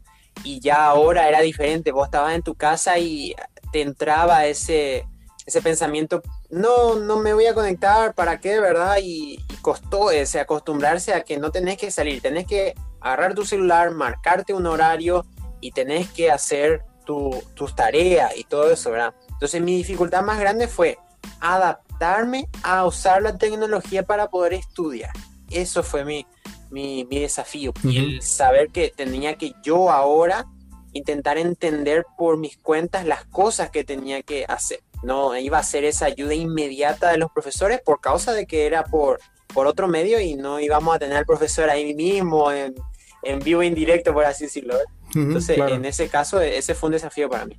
Y 0.44 0.60
ya 0.60 0.84
ahora 0.86 1.28
era 1.28 1.40
diferente, 1.40 1.92
vos 1.92 2.06
estabas 2.06 2.34
en 2.34 2.42
tu 2.42 2.54
casa 2.54 2.98
y 2.98 3.34
te 3.72 3.80
entraba 3.82 4.46
ese, 4.46 5.06
ese 5.46 5.62
pensamiento, 5.62 6.22
no, 6.50 6.96
no 6.96 7.18
me 7.18 7.34
voy 7.34 7.46
a 7.46 7.54
conectar, 7.54 8.14
¿para 8.14 8.40
qué, 8.40 8.60
verdad? 8.60 8.98
Y, 9.02 9.38
costó 9.62 10.12
ese 10.12 10.38
acostumbrarse 10.38 11.12
a 11.12 11.24
que 11.24 11.38
no 11.38 11.50
tenés 11.50 11.76
que 11.76 11.90
salir, 11.90 12.22
tenés 12.22 12.46
que 12.46 12.74
agarrar 13.00 13.34
tu 13.34 13.44
celular, 13.44 13.90
marcarte 13.90 14.54
un 14.54 14.64
horario 14.64 15.26
y 15.60 15.72
tenés 15.72 16.08
que 16.10 16.30
hacer 16.30 16.84
tus 17.04 17.74
tareas 17.74 18.36
y 18.36 18.44
todo 18.44 18.70
eso, 18.70 18.92
¿verdad? 18.92 19.12
Entonces 19.28 19.60
mi 19.60 19.76
dificultad 19.76 20.22
más 20.22 20.38
grande 20.38 20.68
fue 20.68 20.98
adaptarme 21.40 22.48
a 22.62 22.84
usar 22.84 23.22
la 23.22 23.36
tecnología 23.38 24.04
para 24.04 24.30
poder 24.30 24.54
estudiar. 24.54 25.10
Eso 25.50 25.82
fue 25.82 26.04
mi, 26.04 26.24
mi, 26.70 27.04
desafío. 27.04 27.72
Y 27.84 27.98
el 27.98 28.22
saber 28.22 28.68
que 28.70 28.92
tenía 28.94 29.36
que 29.36 29.52
yo 29.62 29.90
ahora 29.90 30.46
intentar 30.92 31.38
entender 31.38 32.04
por 32.16 32.38
mis 32.38 32.56
cuentas 32.56 33.04
las 33.06 33.24
cosas 33.26 33.70
que 33.70 33.84
tenía 33.84 34.22
que 34.22 34.44
hacer. 34.48 34.80
No 35.02 35.36
iba 35.36 35.58
a 35.58 35.62
ser 35.62 35.84
esa 35.84 36.06
ayuda 36.06 36.34
inmediata 36.34 37.10
de 37.10 37.18
los 37.18 37.30
profesores 37.30 37.80
por 37.84 38.00
causa 38.00 38.32
de 38.32 38.46
que 38.46 38.66
era 38.66 38.84
por, 38.84 39.20
por 39.52 39.66
otro 39.66 39.88
medio 39.88 40.20
y 40.20 40.34
no 40.34 40.58
íbamos 40.58 40.96
a 40.96 40.98
tener 40.98 41.18
al 41.18 41.26
profesor 41.26 41.68
ahí 41.68 41.94
mismo 41.94 42.50
en, 42.50 42.74
en 43.22 43.38
vivo 43.40 43.62
e 43.62 43.66
indirecto, 43.66 44.14
por 44.14 44.24
así 44.24 44.44
decirlo. 44.44 44.76
Entonces, 45.14 45.58
en 45.58 45.84
ese 45.84 46.08
caso, 46.08 46.40
ese 46.40 46.74
fue 46.74 46.88
un 46.88 46.92
desafío 46.92 47.28
para 47.28 47.46
mí. 47.46 47.58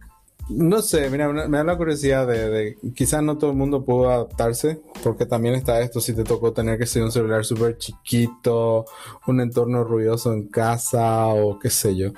No 0.49 0.81
sé, 0.81 1.09
mira, 1.09 1.27
me 1.27 1.57
da 1.57 1.63
la 1.65 1.77
curiosidad 1.77 2.25
de, 2.25 2.77
quizás 2.95 3.21
no 3.21 3.37
todo 3.37 3.51
el 3.51 3.57
mundo 3.57 3.83
pudo 3.83 4.09
adaptarse, 4.09 4.81
porque 5.03 5.25
también 5.25 5.55
está 5.55 5.81
esto, 5.81 5.99
si 5.99 6.13
te 6.13 6.23
tocó 6.23 6.53
tener 6.53 6.79
que 6.79 6.85
ser 6.85 7.03
un 7.03 7.11
celular 7.11 7.43
súper 7.43 7.77
chiquito, 7.77 8.85
un 9.27 9.41
entorno 9.41 9.83
ruidoso 9.83 10.31
en 10.31 10.47
casa 10.47 11.27
o 11.27 11.59
qué 11.59 11.69
sé 11.69 11.97
yo. 11.97 12.11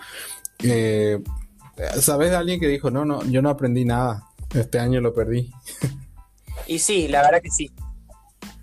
Eh, 0.63 1.19
¿Sabes 2.00 2.29
de 2.29 2.36
alguien 2.36 2.59
que 2.59 2.67
dijo, 2.67 2.91
no, 2.91 3.03
no, 3.03 3.24
yo 3.25 3.41
no 3.41 3.50
aprendí 3.50 3.83
nada, 3.83 4.25
este 4.53 4.77
año 4.77 5.01
lo 5.01 5.13
perdí? 5.13 5.51
y 6.67 6.77
sí, 6.77 7.07
la 7.07 7.24
verdad 7.24 7.41
que 7.41 7.50
sí. 7.50 7.71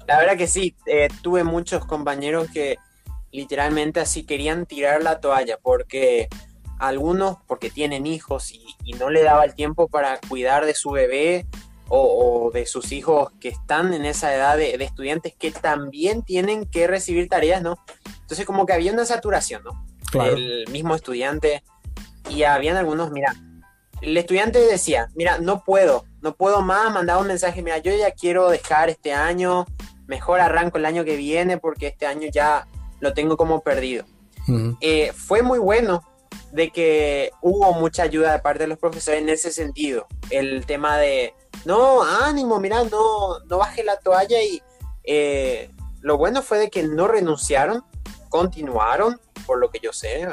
La 0.06 0.18
verdad 0.18 0.37
que 0.37 0.46
sí, 0.46 0.76
eh, 0.87 1.08
tuve 1.23 1.42
muchos 1.42 1.85
compañeros 1.87 2.49
que 2.52 2.76
literalmente 3.32 3.99
así 3.99 4.25
querían 4.25 4.64
tirar 4.66 5.02
la 5.02 5.20
toalla 5.20 5.58
porque 5.61 6.28
algunos 6.78 7.38
porque 7.47 7.71
tienen 7.71 8.06
hijos 8.06 8.52
y, 8.52 8.64
no 8.99 9.11
le 9.11 9.23
daba 9.23 9.45
el 9.45 9.54
tiempo 9.54 9.88
para 9.88 10.21
cuidar 10.28 10.64
de 10.64 10.75
su 10.75 10.90
bebé 10.90 11.47
o, 11.88 12.50
de 12.54 12.66
sus 12.66 12.92
hijos 12.92 13.33
que 13.40 13.49
están 13.49 13.92
en 13.92 14.04
esa 14.04 14.35
edad 14.35 14.56
de, 14.56 14.75
estudiantes 14.75 15.35
que 15.35 15.50
también 15.50 16.23
tienen 16.23 16.66
que 16.66 16.87
recibir 16.87 17.28
tareas, 17.28 17.62
¿no? 17.62 17.76
Entonces 18.21 18.47
como 18.47 18.64
que 18.64 18.73
había 18.73 18.92
una 18.92 19.04
saturación, 19.04 19.64
¿no? 19.64 19.85
El 20.25 20.66
mismo 20.71 20.95
estudiante 20.95 21.62
y 22.30 22.45
habían 22.45 22.76
algunos, 22.76 23.11
mira, 23.11 23.35
el 24.00 24.16
estudiante 24.16 24.59
decía, 24.61 25.09
mira, 25.14 25.38
no 25.38 25.64
puedo, 25.64 26.04
no 26.23 26.37
puedo 26.37 26.62
más, 26.62 26.92
mandaba 26.92 27.21
un 27.21 27.26
mensaje, 27.26 27.62
mira, 27.62 27.78
yo 27.78 27.95
ya 27.95 28.12
quiero 28.12 28.49
dejar 28.49 28.88
este 28.88 29.12
año, 29.12 29.66
mejor 30.06 30.40
arranco 30.40 30.78
el 30.78 30.87
año 30.87 31.04
que 31.04 31.16
viene 31.16 31.59
porque 31.59 31.88
este 31.88 32.06
año 32.06 32.28
ya 32.33 32.66
lo 33.00 33.14
tengo 33.14 33.37
como 33.37 33.61
perdido. 33.61 34.04
Eh, 34.80 35.12
fue 35.12 35.42
muy 35.42 35.59
bueno 35.59 36.04
de 36.52 36.70
que 36.70 37.30
hubo 37.42 37.72
mucha 37.74 38.04
ayuda 38.04 38.32
de 38.32 38.38
parte 38.38 38.64
de 38.64 38.68
los 38.68 38.78
profesores 38.78 39.20
en 39.20 39.28
ese 39.28 39.52
sentido. 39.52 40.06
El 40.30 40.66
tema 40.66 40.96
de, 40.98 41.34
no, 41.64 42.02
ánimo, 42.02 42.60
mira, 42.60 42.84
no, 42.84 43.40
no 43.40 43.58
baje 43.58 43.84
la 43.84 43.98
toalla 43.98 44.42
y 44.42 44.62
eh, 45.04 45.70
lo 46.00 46.16
bueno 46.16 46.42
fue 46.42 46.58
de 46.58 46.70
que 46.70 46.82
no 46.82 47.08
renunciaron, 47.08 47.84
continuaron, 48.28 49.20
por 49.46 49.58
lo 49.58 49.70
que 49.70 49.80
yo 49.80 49.92
sé, 49.92 50.26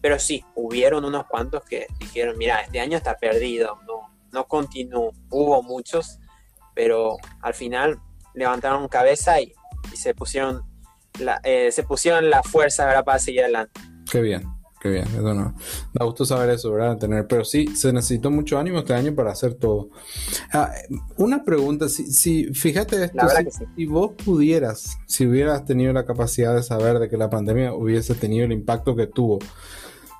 pero 0.00 0.18
sí, 0.18 0.44
hubieron 0.54 1.04
unos 1.04 1.26
cuantos 1.26 1.62
que 1.64 1.86
dijeron, 1.98 2.38
mira, 2.38 2.60
este 2.60 2.80
año 2.80 2.96
está 2.96 3.18
perdido, 3.18 3.78
no, 3.86 4.10
no 4.32 4.46
continuó. 4.46 5.12
Hubo 5.28 5.62
muchos, 5.62 6.18
pero 6.74 7.16
al 7.42 7.54
final 7.54 8.00
levantaron 8.34 8.88
cabeza 8.88 9.40
y, 9.40 9.52
se 9.94 10.14
pusieron 10.14 10.62
la, 11.18 11.40
eh, 11.42 11.72
se 11.72 11.82
pusieron 11.82 12.30
la 12.30 12.42
fuerza 12.42 13.02
para 13.04 13.18
seguir 13.18 13.42
adelante. 13.42 13.80
Qué 14.10 14.20
bien. 14.20 14.49
Qué 14.80 14.88
bien, 14.88 15.04
eso 15.08 15.34
no. 15.34 15.54
Da 15.92 16.06
gusto 16.06 16.24
saber 16.24 16.48
eso, 16.48 16.72
¿verdad? 16.72 16.96
Tener, 16.96 17.26
pero 17.26 17.44
sí, 17.44 17.66
se 17.76 17.92
necesitó 17.92 18.30
mucho 18.30 18.58
ánimo 18.58 18.78
este 18.78 18.94
año 18.94 19.14
para 19.14 19.30
hacer 19.30 19.52
todo. 19.54 19.90
Ah, 20.54 20.72
una 21.18 21.44
pregunta, 21.44 21.90
si, 21.90 22.10
si 22.10 22.46
fíjate 22.54 23.04
esto, 23.04 23.18
si, 23.76 23.84
vos 23.84 24.12
pudieras, 24.24 24.96
si 25.06 25.26
hubieras 25.26 25.66
tenido 25.66 25.92
la 25.92 26.06
capacidad 26.06 26.54
de 26.54 26.62
saber 26.62 26.98
de 26.98 27.10
que 27.10 27.18
la 27.18 27.28
pandemia 27.28 27.74
hubiese 27.74 28.14
tenido 28.14 28.46
el 28.46 28.52
impacto 28.52 28.96
que 28.96 29.06
tuvo 29.06 29.38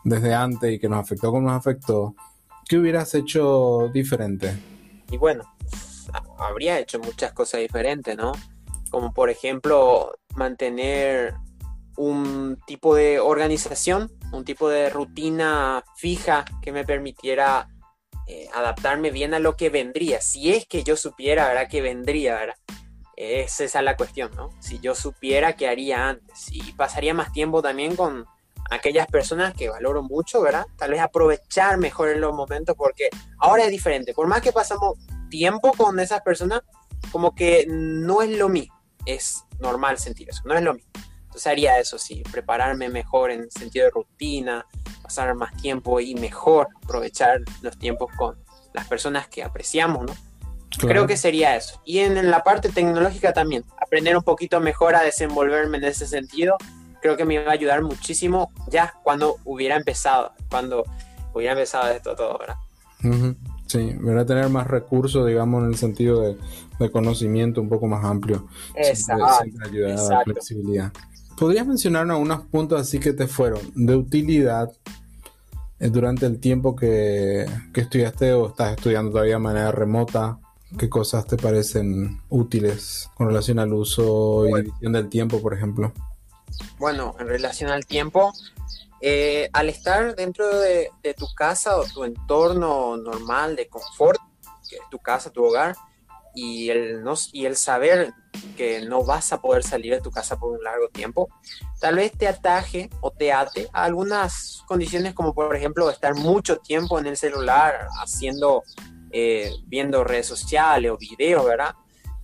desde 0.04 0.34
antes 0.34 0.70
y 0.70 0.78
que 0.78 0.90
nos 0.90 1.00
afectó 1.00 1.30
como 1.30 1.48
nos 1.48 1.58
afectó, 1.58 2.14
¿qué 2.68 2.76
hubieras 2.76 3.14
hecho 3.14 3.88
diferente? 3.94 4.54
Y 5.10 5.16
bueno, 5.16 5.44
habría 6.38 6.78
hecho 6.78 6.98
muchas 6.98 7.32
cosas 7.32 7.62
diferentes, 7.62 8.14
¿no? 8.14 8.32
Como 8.90 9.14
por 9.14 9.30
ejemplo, 9.30 10.12
mantener 10.34 11.34
un 11.96 12.58
tipo 12.66 12.94
de 12.94 13.20
organización, 13.20 14.10
un 14.32 14.44
tipo 14.44 14.68
de 14.68 14.90
rutina 14.90 15.82
fija 15.96 16.44
que 16.62 16.72
me 16.72 16.84
permitiera 16.84 17.68
eh, 18.26 18.48
adaptarme 18.54 19.10
bien 19.10 19.34
a 19.34 19.38
lo 19.38 19.56
que 19.56 19.70
vendría. 19.70 20.20
Si 20.20 20.52
es 20.52 20.66
que 20.66 20.84
yo 20.84 20.96
supiera, 20.96 21.48
¿verdad? 21.48 21.68
Que 21.68 21.82
vendría, 21.82 22.34
¿verdad? 22.36 22.56
esa 23.20 23.64
es 23.64 23.74
la 23.74 23.96
cuestión, 23.96 24.30
¿no? 24.34 24.48
Si 24.60 24.80
yo 24.80 24.94
supiera 24.94 25.54
qué 25.54 25.68
haría 25.68 26.08
antes 26.08 26.48
y 26.52 26.72
pasaría 26.72 27.12
más 27.12 27.32
tiempo 27.32 27.60
también 27.60 27.94
con 27.94 28.24
aquellas 28.70 29.06
personas 29.08 29.52
que 29.52 29.68
valoro 29.68 30.02
mucho, 30.02 30.40
¿verdad? 30.40 30.64
Tal 30.78 30.92
vez 30.92 31.00
aprovechar 31.00 31.76
mejor 31.76 32.08
en 32.08 32.22
los 32.22 32.34
momentos 32.34 32.74
porque 32.76 33.10
ahora 33.38 33.64
es 33.64 33.70
diferente. 33.70 34.14
Por 34.14 34.26
más 34.26 34.40
que 34.40 34.52
pasamos 34.52 34.96
tiempo 35.28 35.72
con 35.72 36.00
esas 36.00 36.22
personas, 36.22 36.62
como 37.12 37.34
que 37.34 37.66
no 37.68 38.22
es 38.22 38.30
lo 38.38 38.48
mismo. 38.48 38.74
Es 39.04 39.44
normal 39.58 39.98
sentir 39.98 40.30
eso, 40.30 40.42
no 40.46 40.54
es 40.54 40.62
lo 40.62 40.74
mismo. 40.74 40.90
Entonces 41.30 41.46
haría 41.46 41.78
eso, 41.78 41.96
sí, 41.96 42.24
prepararme 42.32 42.88
mejor 42.88 43.30
en 43.30 43.48
sentido 43.52 43.84
de 43.84 43.92
rutina, 43.92 44.66
pasar 45.00 45.32
más 45.36 45.56
tiempo 45.62 46.00
y 46.00 46.16
mejor 46.16 46.66
aprovechar 46.82 47.38
los 47.62 47.78
tiempos 47.78 48.10
con 48.18 48.36
las 48.74 48.88
personas 48.88 49.28
que 49.28 49.44
apreciamos, 49.44 50.06
¿no? 50.06 50.12
Creo 50.80 51.06
que 51.06 51.16
sería 51.16 51.54
eso. 51.54 51.80
Y 51.84 51.98
en, 51.98 52.32
la 52.32 52.42
parte 52.42 52.68
tecnológica 52.68 53.32
también, 53.32 53.64
aprender 53.80 54.16
un 54.16 54.24
poquito 54.24 54.58
mejor 54.60 54.96
a 54.96 55.02
desenvolverme 55.02 55.78
en 55.78 55.84
ese 55.84 56.08
sentido, 56.08 56.56
creo 57.00 57.16
que 57.16 57.24
me 57.24 57.34
iba 57.34 57.48
a 57.48 57.52
ayudar 57.52 57.80
muchísimo 57.82 58.50
ya 58.68 58.94
cuando 59.04 59.36
hubiera 59.44 59.76
empezado, 59.76 60.32
cuando 60.48 60.82
hubiera 61.32 61.52
empezado 61.52 61.92
esto 61.92 62.16
todo, 62.16 62.38
¿verdad? 62.38 62.56
Sí, 63.66 63.96
a 64.18 64.26
tener 64.26 64.48
más 64.48 64.66
recursos, 64.66 65.24
digamos, 65.28 65.62
en 65.62 65.68
el 65.68 65.76
sentido 65.76 66.22
de, 66.22 66.90
conocimiento 66.90 67.60
un 67.60 67.68
poco 67.68 67.86
más 67.86 68.04
amplio. 68.04 68.48
Exacto. 68.74 69.24
ayudar 69.64 69.96
a 69.96 70.02
la 70.02 70.24
flexibilidad. 70.24 70.92
¿Podrías 71.40 71.66
mencionar 71.66 72.10
algunos 72.10 72.42
puntos 72.48 72.78
así 72.78 73.00
que 73.00 73.14
te 73.14 73.26
fueron 73.26 73.72
de 73.74 73.96
utilidad 73.96 74.70
eh, 75.78 75.88
durante 75.88 76.26
el 76.26 76.38
tiempo 76.38 76.76
que, 76.76 77.46
estudiaste 77.74 78.34
o 78.34 78.48
estás 78.48 78.72
estudiando 78.76 79.10
todavía 79.10 79.36
de 79.36 79.38
manera 79.38 79.72
remota? 79.72 80.38
¿Qué 80.78 80.90
cosas 80.90 81.26
te 81.26 81.38
parecen 81.38 82.20
útiles 82.28 83.08
con 83.14 83.28
relación 83.28 83.58
al 83.58 83.72
uso 83.72 84.46
y 84.48 84.64
división 84.64 84.92
del 84.92 85.08
tiempo, 85.08 85.40
por 85.40 85.54
ejemplo? 85.54 85.94
Bueno, 86.78 87.16
en 87.18 87.28
relación 87.28 87.70
al 87.70 87.86
tiempo, 87.86 88.34
eh, 89.00 89.48
al 89.54 89.70
estar 89.70 90.14
dentro 90.14 90.46
de, 90.46 90.90
de, 91.02 91.14
tu 91.14 91.26
casa 91.34 91.78
o 91.78 91.84
tu 91.84 92.04
entorno 92.04 92.98
normal 92.98 93.56
de 93.56 93.66
confort, 93.66 94.20
que 94.68 94.76
es 94.76 94.82
tu 94.90 94.98
casa, 94.98 95.30
tu 95.30 95.42
hogar, 95.42 95.74
y 96.34 96.68
el, 96.68 97.02
no, 97.02 97.14
y 97.32 97.46
el 97.46 97.56
saber 97.56 98.12
que 98.56 98.82
no 98.82 99.04
vas 99.04 99.32
a 99.32 99.40
poder 99.40 99.62
salir 99.62 99.94
de 99.94 100.00
tu 100.00 100.10
casa 100.10 100.38
por 100.38 100.52
un 100.52 100.62
largo 100.62 100.88
tiempo, 100.88 101.28
tal 101.80 101.96
vez 101.96 102.12
te 102.12 102.28
ataje 102.28 102.90
o 103.00 103.10
te 103.10 103.32
ate 103.32 103.68
a 103.72 103.84
algunas 103.84 104.62
condiciones 104.66 105.14
como 105.14 105.34
por 105.34 105.54
ejemplo 105.56 105.90
estar 105.90 106.14
mucho 106.14 106.58
tiempo 106.58 106.98
en 106.98 107.06
el 107.06 107.16
celular 107.16 107.88
haciendo, 108.02 108.62
eh, 109.10 109.52
viendo 109.66 110.04
redes 110.04 110.26
sociales 110.26 110.90
o 110.90 110.96
videos, 110.96 111.44
¿verdad? 111.44 111.74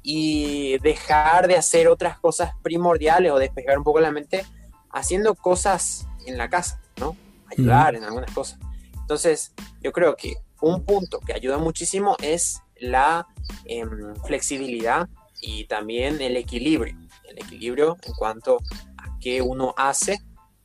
Y 0.03 0.79
dejar 0.79 1.49
de 1.49 1.57
hacer 1.57 1.89
otras 1.89 2.19
cosas 2.19 2.53
primordiales 2.63 3.33
o 3.33 3.39
despejar 3.39 3.79
un 3.79 3.85
poco 3.85 4.01
la 4.01 4.13
mente 4.13 4.45
haciendo 4.91 5.35
cosas 5.35 6.07
en 6.27 6.39
la 6.39 6.49
casa, 6.49 6.81
¿no? 6.99 7.17
Ayudar 7.51 7.95
en 7.95 8.05
algunas 8.05 8.31
cosas. 8.31 8.59
Entonces, 8.93 9.53
yo 9.81 9.93
creo 9.93 10.17
que 10.17 10.35
un 10.61 10.85
punto 10.85 11.21
que 11.21 11.33
ayuda 11.33 11.59
muchísimo 11.59 12.17
es 12.23 12.61
la 12.79 13.27
em, 13.65 14.15
flexibilidad 14.25 15.09
y 15.47 15.65
también 15.65 16.21
el 16.21 16.37
equilibrio. 16.37 16.97
El 17.29 17.39
equilibrio 17.39 17.97
en 18.03 18.13
cuanto 18.15 18.59
a 18.99 19.19
qué 19.21 19.41
uno 19.41 19.75
hace 19.77 20.19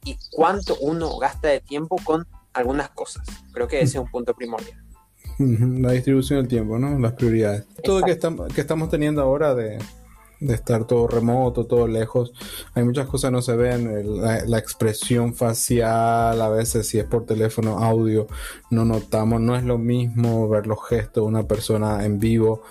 y 0.04 0.18
cuánto 0.32 0.76
uno 0.82 1.18
gasta 1.20 1.50
de 1.50 1.60
tiempo 1.60 1.98
con 2.04 2.28
algunas 2.54 2.90
cosas. 2.90 3.26
Creo 3.54 3.68
que 3.68 3.78
ese 3.78 3.98
es 3.98 4.04
un 4.04 4.10
punto 4.10 4.34
primordial. 4.34 4.84
La 5.38 5.92
distribución 5.92 6.40
del 6.40 6.48
tiempo, 6.48 6.80
¿no? 6.80 6.98
Las 7.00 7.14
prioridades. 7.14 7.66
Todo 7.84 8.02
que, 8.02 8.12
estamos, 8.12 8.52
que 8.54 8.62
estamos 8.62 8.90
teniendo 8.90 9.22
ahora 9.22 9.54
de, 9.54 9.78
de 10.40 10.56
estar 10.56 10.86
todo 10.86 11.08
remoto, 11.08 11.68
todo 11.68 11.88
lejos. 11.88 12.34
Hay 12.74 12.84
muchas 12.84 13.08
cosas 13.08 13.30
que 13.30 13.34
no 13.34 13.42
se 13.44 13.56
ven, 13.56 14.22
la, 14.22 14.58
expresión 14.58 15.36
facial, 15.36 16.42
a 16.42 16.50
veces 16.50 16.88
si 16.88 16.98
es 16.98 17.06
por 17.06 17.26
teléfono, 17.26 17.78
audio, 17.78 18.28
no 18.72 18.84
notamos, 18.84 19.40
no 19.40 19.56
es 19.56 19.64
lo 19.64 19.78
mismo 19.78 20.50
ver 20.50 20.66
los 20.66 20.80
gestos 20.88 21.24
de 21.24 21.28
una 21.28 21.48
persona 21.48 22.04
en 22.04 22.20
vivo 22.20 22.64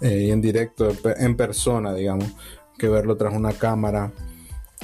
eh, 0.00 0.30
en 0.30 0.40
directo, 0.40 0.92
en 1.18 1.36
persona, 1.36 1.94
digamos. 1.94 2.32
que 2.78 2.88
verlo 2.88 3.16
tras 3.16 3.34
una 3.34 3.52
cámara. 3.54 4.12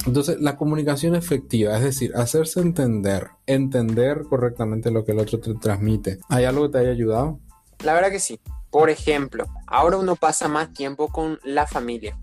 Entonces, 0.07 0.41
la 0.41 0.57
comunicación 0.57 1.15
efectiva, 1.15 1.77
es 1.77 1.85
decir, 1.85 2.13
hacerse 2.17 2.61
entender, 2.61 3.29
entender 3.47 4.23
correctamente 4.29 4.91
lo 4.91 5.05
que 5.05 5.13
el 5.13 5.19
otro 5.19 5.39
te 5.39 5.55
transmite. 5.55 6.19
¿Hay 6.29 6.45
algo 6.45 6.63
que 6.63 6.73
te 6.73 6.79
haya 6.79 6.91
ayudado? 6.91 7.39
La 7.85 7.95
verdad 7.95 8.11
que 8.11 8.19
sí. 8.19 8.41
Por 8.71 8.89
ejemplo, 8.89 9.45
ahora 9.67 9.99
uno 9.99 10.17
pasa 10.17 10.49
más 10.49 10.73
tiempo 10.73 11.09
con 11.09 11.39
la 11.45 11.67
familia. 11.67 12.19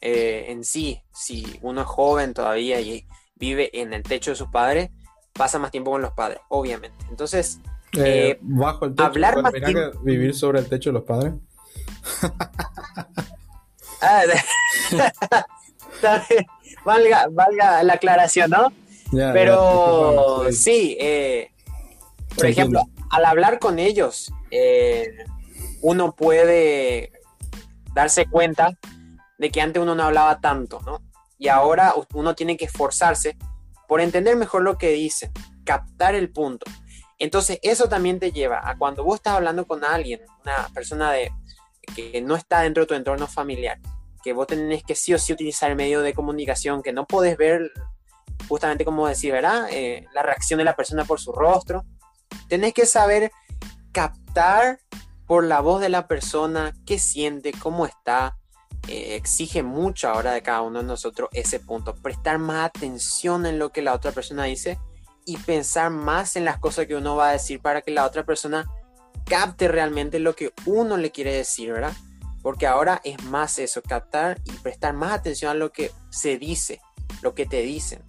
Eh, 0.00 0.46
en 0.48 0.64
sí, 0.64 1.02
si 1.12 1.58
uno 1.60 1.82
es 1.82 1.86
joven 1.86 2.32
todavía 2.32 2.80
y 2.80 3.06
vive 3.36 3.70
en 3.78 3.92
el 3.92 4.02
techo 4.02 4.30
de 4.30 4.36
sus 4.36 4.48
padres, 4.48 4.90
pasa 5.34 5.58
más 5.58 5.70
tiempo 5.70 5.90
con 5.90 6.00
los 6.00 6.12
padres, 6.12 6.40
obviamente. 6.48 6.96
Entonces, 7.10 7.60
eh, 7.96 8.30
eh, 8.30 8.38
bajo 8.40 8.86
el 8.86 8.94
techo, 8.94 9.06
hablar 9.06 9.42
más 9.42 9.52
vivir 10.02 10.34
sobre 10.34 10.60
el 10.60 10.68
techo 10.68 10.90
de 10.90 10.94
los 10.94 11.04
padres. 11.04 11.34
Ah, 14.06 14.22
valga, 16.84 17.28
valga 17.30 17.82
la 17.82 17.94
aclaración, 17.94 18.50
¿no? 18.50 18.72
Pero 19.10 20.46
sí, 20.52 20.96
eh, 21.00 21.52
por 22.36 22.46
ejemplo, 22.46 22.82
al 23.10 23.24
hablar 23.24 23.58
con 23.58 23.78
ellos, 23.78 24.32
uno 25.80 26.14
puede 26.14 27.12
darse 27.94 28.26
cuenta 28.26 28.76
de 29.38 29.50
que 29.50 29.60
antes 29.60 29.82
uno 29.82 29.94
no 29.94 30.04
hablaba 30.04 30.40
tanto, 30.40 30.80
¿no? 30.84 31.00
Y 31.38 31.48
ahora 31.48 31.94
uno 32.12 32.34
tiene 32.34 32.56
que 32.56 32.66
esforzarse 32.66 33.36
por 33.88 34.00
entender 34.00 34.36
mejor 34.36 34.62
lo 34.62 34.78
que 34.78 34.90
dicen, 34.90 35.32
captar 35.64 36.14
el 36.14 36.30
punto. 36.30 36.66
Entonces, 37.18 37.58
eso 37.62 37.88
también 37.88 38.18
te 38.18 38.32
lleva 38.32 38.68
a 38.68 38.76
cuando 38.76 39.04
vos 39.04 39.16
estás 39.16 39.34
hablando 39.34 39.66
con 39.66 39.84
alguien, 39.84 40.20
una 40.42 40.68
persona 40.74 41.12
de, 41.12 41.30
que 41.84 42.20
no 42.22 42.36
está 42.36 42.60
dentro 42.60 42.82
de 42.82 42.86
tu 42.86 42.94
entorno 42.94 43.26
familiar, 43.26 43.78
que 44.22 44.32
vos 44.32 44.46
tenés 44.46 44.82
que 44.82 44.94
sí 44.94 45.14
o 45.14 45.18
sí 45.18 45.32
utilizar 45.32 45.70
el 45.70 45.76
medio 45.76 46.00
de 46.02 46.14
comunicación, 46.14 46.82
que 46.82 46.92
no 46.92 47.06
podés 47.06 47.36
ver 47.36 47.70
justamente 48.48 48.84
como 48.84 49.06
decir, 49.06 49.32
¿verdad? 49.32 49.68
Eh, 49.70 50.06
la 50.12 50.22
reacción 50.22 50.58
de 50.58 50.64
la 50.64 50.76
persona 50.76 51.04
por 51.04 51.20
su 51.20 51.32
rostro. 51.32 51.84
Tenés 52.48 52.74
que 52.74 52.86
saber 52.86 53.30
captar 53.92 54.78
por 55.26 55.44
la 55.44 55.60
voz 55.60 55.80
de 55.80 55.88
la 55.88 56.06
persona 56.06 56.74
qué 56.86 56.98
siente, 56.98 57.52
cómo 57.52 57.86
está. 57.86 58.36
Eh, 58.88 59.16
exige 59.16 59.62
mucho 59.62 60.08
ahora 60.08 60.32
de 60.32 60.42
cada 60.42 60.60
uno 60.60 60.80
de 60.80 60.86
nosotros 60.86 61.30
ese 61.32 61.60
punto. 61.60 61.94
Prestar 61.94 62.38
más 62.38 62.66
atención 62.66 63.46
en 63.46 63.58
lo 63.58 63.70
que 63.70 63.82
la 63.82 63.94
otra 63.94 64.12
persona 64.12 64.44
dice 64.44 64.78
y 65.24 65.38
pensar 65.38 65.90
más 65.90 66.36
en 66.36 66.44
las 66.44 66.58
cosas 66.58 66.86
que 66.86 66.96
uno 66.96 67.16
va 67.16 67.30
a 67.30 67.32
decir 67.32 67.60
para 67.60 67.80
que 67.80 67.90
la 67.90 68.04
otra 68.04 68.24
persona 68.24 68.66
capte 69.24 69.68
realmente 69.68 70.18
lo 70.18 70.34
que 70.34 70.52
uno 70.66 70.96
le 70.96 71.10
quiere 71.10 71.34
decir, 71.34 71.72
¿verdad? 71.72 71.92
Porque 72.42 72.66
ahora 72.66 73.00
es 73.04 73.22
más 73.24 73.58
eso, 73.58 73.82
captar 73.82 74.40
y 74.44 74.52
prestar 74.52 74.94
más 74.94 75.12
atención 75.12 75.50
a 75.50 75.54
lo 75.54 75.72
que 75.72 75.90
se 76.10 76.38
dice, 76.38 76.80
lo 77.22 77.34
que 77.34 77.46
te 77.46 77.62
dicen. 77.62 78.02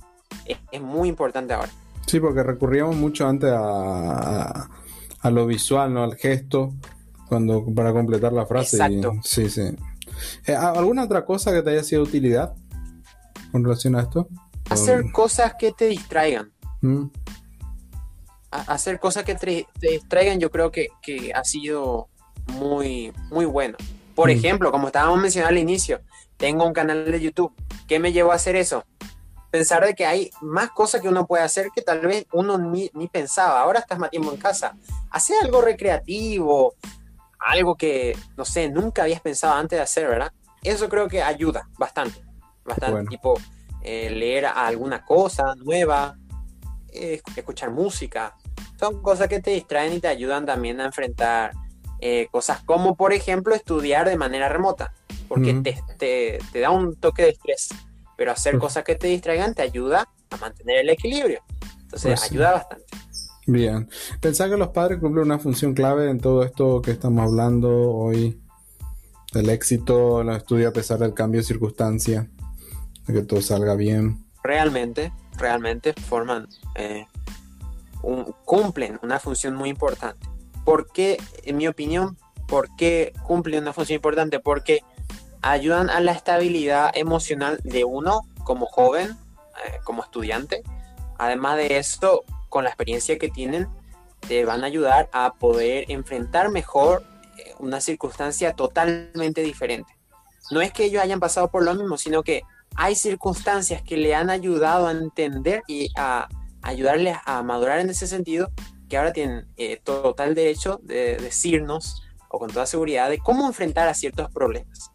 Es, 0.71 0.81
muy 0.81 1.07
importante 1.07 1.53
ahora. 1.53 1.71
Sí, 2.05 2.19
porque 2.19 2.43
recurríamos 2.43 2.95
mucho 2.95 3.27
antes 3.27 3.49
a, 3.51 4.69
a, 5.21 5.31
lo 5.31 5.47
visual, 5.47 5.93
¿no? 5.93 6.03
Al 6.03 6.15
gesto, 6.15 6.73
cuando 7.27 7.65
para 7.73 7.93
completar 7.93 8.33
la 8.33 8.45
frase. 8.45 8.75
Exacto. 8.75 9.13
sí, 9.23 9.49
sí. 9.49 9.75
Eh, 10.45 10.53
¿Alguna 10.55 11.03
otra 11.03 11.25
cosa 11.25 11.51
que 11.51 11.61
te 11.61 11.71
haya 11.71 11.83
sido 11.83 12.03
de 12.03 12.09
utilidad 12.09 12.53
con 13.51 13.63
relación 13.63 13.95
a 13.95 14.01
esto? 14.01 14.27
Hacer 14.69 15.11
cosas 15.11 15.55
que 15.57 15.71
te 15.71 15.87
distraigan. 15.87 16.51
Mm. 16.81 17.05
Hacer 18.61 18.99
cosas 18.99 19.23
que 19.23 19.35
te, 19.35 19.67
distraigan 19.79 20.39
yo 20.39 20.51
creo 20.51 20.71
que, 20.71 20.89
ha 21.33 21.43
sido 21.43 22.07
muy, 22.47 23.13
muy 23.29 23.45
bueno. 23.45 23.77
Por 24.13 24.29
mm. 24.29 24.31
ejemplo, 24.31 24.71
como 24.71 24.87
estábamos 24.87 25.19
mencionando 25.19 25.55
al 25.55 25.61
inicio, 25.61 26.01
tengo 26.37 26.65
un 26.65 26.73
canal 26.73 27.09
de 27.09 27.19
YouTube. 27.19 27.53
¿Qué 27.87 27.99
me 27.99 28.11
llevó 28.11 28.31
a 28.31 28.35
hacer 28.35 28.55
eso? 28.55 28.85
Pensar 29.51 29.85
de 29.85 29.93
que 29.93 30.05
hay 30.05 30.31
más 30.41 30.71
cosas 30.71 31.01
que 31.01 31.07
uno 31.07 31.25
puede 31.25 31.43
hacer 31.43 31.69
que 31.73 31.81
tal 31.81 32.01
vez 32.01 32.25
uno 32.33 32.57
ni, 32.57 32.89
pensaba. 33.11 33.61
Ahora 33.61 33.79
estás 33.79 33.99
más 33.99 34.09
tiempo 34.09 34.31
en 34.31 34.37
casa. 34.37 34.75
Hacer 35.11 35.37
algo 35.43 35.61
recreativo, 35.61 36.75
algo 37.39 37.75
que, 37.75 38.17
no 38.35 38.43
sé, 38.43 38.69
nunca 38.69 39.03
habías 39.03 39.21
pensado 39.21 39.53
antes 39.53 39.77
de 39.77 39.83
hacer, 39.83 40.07
¿verdad? 40.07 40.31
Eso 40.61 40.89
creo 40.89 41.07
que 41.07 41.21
ayuda 41.21 41.69
bastante. 41.77 42.21
Bastante. 42.65 43.07
Tipo, 43.09 43.39
eh, 43.81 44.09
leer 44.09 44.47
alguna 44.47 45.05
cosa 45.05 45.55
nueva, 45.55 46.17
escuchar 46.91 47.71
música. 47.71 48.35
Son 48.79 49.01
cosas 49.01 49.27
que 49.27 49.39
te 49.39 49.51
distraen 49.51 49.93
y 49.93 49.99
te 49.99 50.07
ayudan 50.07 50.45
también 50.45 50.81
a 50.81 50.85
enfrentar 50.85 51.53
eh, 51.99 52.27
cosas 52.31 52.61
como, 52.63 52.95
por 52.95 53.13
ejemplo, 53.13 53.55
estudiar 53.55 54.07
de 54.07 54.17
manera 54.17 54.49
remota, 54.49 54.93
porque 55.27 55.53
te, 55.53 56.39
te, 56.51 56.59
da 56.59 56.69
un 56.69 56.95
toque 56.95 57.23
de 57.23 57.29
estrés, 57.29 57.69
pero 58.17 58.31
hacer 58.31 58.57
cosas 58.57 58.83
que 58.83 58.95
te 58.95 59.07
distraigan 59.07 59.53
te 59.53 59.61
ayuda 59.61 60.09
a 60.29 60.37
mantener 60.37 60.79
el 60.79 60.89
equilibrio. 60.89 61.41
Entonces, 61.83 62.19
pues 62.19 62.31
ayuda 62.31 62.51
bastante. 62.51 62.85
Bien. 63.47 63.87
Pensar 64.19 64.49
que 64.49 64.57
los 64.57 64.69
padres 64.69 64.99
cumplen 64.99 65.25
una 65.25 65.39
función 65.39 65.73
clave 65.73 66.09
en 66.09 66.19
todo 66.19 66.43
esto 66.43 66.81
que 66.81 66.91
estamos 66.91 67.25
hablando 67.25 67.69
hoy. 67.91 68.41
El 69.33 69.49
éxito 69.49 70.21
en 70.21 70.27
los 70.27 70.37
estudios 70.37 70.69
a 70.69 70.73
pesar 70.73 70.99
del 70.99 71.13
cambio 71.13 71.41
de 71.41 71.47
circunstancia. 71.47 72.27
De 73.05 73.13
que 73.13 73.21
todo 73.21 73.41
salga 73.41 73.75
bien. 73.75 74.25
Realmente, 74.43 75.11
realmente 75.37 75.93
forman, 75.93 76.47
eh, 76.75 77.05
cumplen 78.45 78.99
una 79.01 79.19
función 79.19 79.55
muy 79.55 79.69
importante. 79.69 80.27
¿Por 80.63 80.91
qué, 80.91 81.17
en 81.43 81.57
mi 81.57 81.67
opinión, 81.67 82.17
por 82.47 82.75
qué 82.75 83.13
cumplen 83.25 83.63
una 83.63 83.73
función 83.73 83.95
importante? 83.95 84.39
Porque 84.39 84.83
ayudan 85.41 85.89
a 85.89 85.99
la 85.99 86.11
estabilidad 86.11 86.91
emocional 86.95 87.59
de 87.63 87.83
uno 87.83 88.21
como 88.43 88.65
joven, 88.65 89.11
eh, 89.11 89.79
como 89.83 90.03
estudiante. 90.03 90.63
Además 91.17 91.57
de 91.57 91.77
esto, 91.77 92.23
con 92.49 92.63
la 92.63 92.69
experiencia 92.69 93.17
que 93.17 93.29
tienen, 93.29 93.67
te 94.27 94.45
van 94.45 94.63
a 94.63 94.67
ayudar 94.67 95.09
a 95.13 95.33
poder 95.33 95.85
enfrentar 95.89 96.49
mejor 96.49 97.03
eh, 97.37 97.53
una 97.59 97.79
circunstancia 97.79 98.53
totalmente 98.53 99.41
diferente. 99.41 99.95
No 100.51 100.61
es 100.61 100.71
que 100.71 100.85
ellos 100.85 101.03
hayan 101.03 101.19
pasado 101.19 101.49
por 101.49 101.63
lo 101.63 101.73
mismo, 101.73 101.97
sino 101.97 102.23
que 102.23 102.43
hay 102.75 102.95
circunstancias 102.95 103.81
que 103.81 103.97
le 103.97 104.15
han 104.15 104.29
ayudado 104.29 104.87
a 104.87 104.91
entender 104.91 105.63
y 105.67 105.89
a 105.95 106.27
ayudarle 106.65 107.15
a 107.25 107.43
madurar 107.43 107.79
en 107.79 107.89
ese 107.89 108.07
sentido, 108.07 108.51
que 108.89 108.97
ahora 108.97 109.13
tienen 109.13 109.47
eh, 109.55 109.79
total 109.83 110.35
derecho 110.35 110.79
de 110.83 111.17
decirnos, 111.17 112.03
o 112.29 112.39
con 112.39 112.49
toda 112.51 112.65
seguridad, 112.65 113.09
de 113.09 113.19
cómo 113.19 113.47
enfrentar 113.47 113.87
a 113.87 113.93
ciertos 113.93 114.31
problemas, 114.31 114.91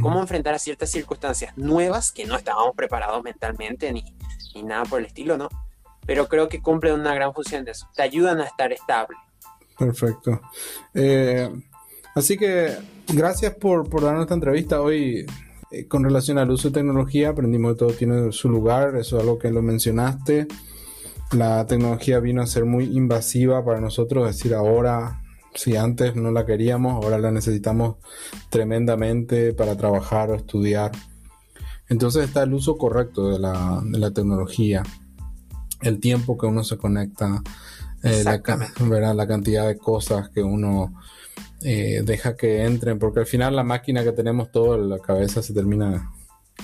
cómo 0.00 0.20
enfrentar 0.20 0.54
a 0.54 0.58
ciertas 0.58 0.90
circunstancias 0.90 1.56
nuevas 1.56 2.12
que 2.12 2.24
no 2.24 2.36
estábamos 2.36 2.74
preparados 2.76 3.22
mentalmente 3.22 3.92
ni, 3.92 4.04
ni 4.54 4.62
nada 4.62 4.84
por 4.84 5.00
el 5.00 5.06
estilo, 5.06 5.36
¿no? 5.36 5.48
Pero 6.06 6.28
creo 6.28 6.48
que 6.48 6.62
cumplen 6.62 6.94
una 6.94 7.14
gran 7.14 7.34
función 7.34 7.64
de 7.64 7.72
eso, 7.72 7.88
te 7.94 8.02
ayudan 8.02 8.40
a 8.40 8.44
estar 8.44 8.72
estable. 8.72 9.16
Perfecto. 9.76 10.40
Eh, 10.94 11.50
así 12.14 12.36
que 12.36 12.76
gracias 13.08 13.54
por, 13.54 13.88
por 13.88 14.02
darnos 14.02 14.22
esta 14.22 14.34
entrevista 14.34 14.80
hoy. 14.80 15.26
Eh, 15.70 15.86
con 15.86 16.02
relación 16.02 16.38
al 16.38 16.50
uso 16.50 16.68
de 16.68 16.74
tecnología, 16.74 17.28
aprendimos 17.28 17.72
que 17.72 17.78
todo 17.80 17.92
tiene 17.92 18.32
su 18.32 18.48
lugar, 18.48 18.96
eso 18.96 19.16
es 19.16 19.22
algo 19.22 19.38
que 19.38 19.50
lo 19.50 19.60
mencionaste. 19.60 20.46
La 21.32 21.66
tecnología 21.66 22.20
vino 22.20 22.42
a 22.42 22.46
ser 22.46 22.64
muy 22.64 22.84
invasiva 22.84 23.64
para 23.64 23.80
nosotros, 23.80 24.28
es 24.28 24.36
decir, 24.36 24.54
ahora, 24.54 25.22
si 25.54 25.76
antes 25.76 26.16
no 26.16 26.30
la 26.30 26.46
queríamos, 26.46 26.94
ahora 26.94 27.18
la 27.18 27.30
necesitamos 27.30 27.96
tremendamente 28.48 29.52
para 29.52 29.76
trabajar 29.76 30.30
o 30.30 30.34
estudiar. 30.36 30.92
Entonces 31.88 32.24
está 32.24 32.42
el 32.42 32.54
uso 32.54 32.76
correcto 32.78 33.28
de 33.30 33.38
la, 33.38 34.10
tecnología, 34.14 34.82
el 35.82 36.00
tiempo 36.00 36.38
que 36.38 36.46
uno 36.46 36.64
se 36.64 36.76
conecta, 36.76 37.42
eh, 38.02 38.24
la, 38.24 39.14
la 39.14 39.26
cantidad 39.26 39.66
de 39.66 39.76
cosas 39.76 40.28
que 40.30 40.42
uno 40.42 40.94
eh, 41.60 42.02
deja 42.04 42.36
que 42.36 42.64
entren, 42.64 42.98
porque 42.98 43.20
al 43.20 43.26
final 43.26 43.56
la 43.56 43.64
máquina 43.64 44.04
que 44.04 44.12
tenemos 44.12 44.52
todo 44.52 44.76
en 44.76 44.88
la 44.88 45.00
cabeza 45.00 45.42
se 45.42 45.52
termina 45.52 46.12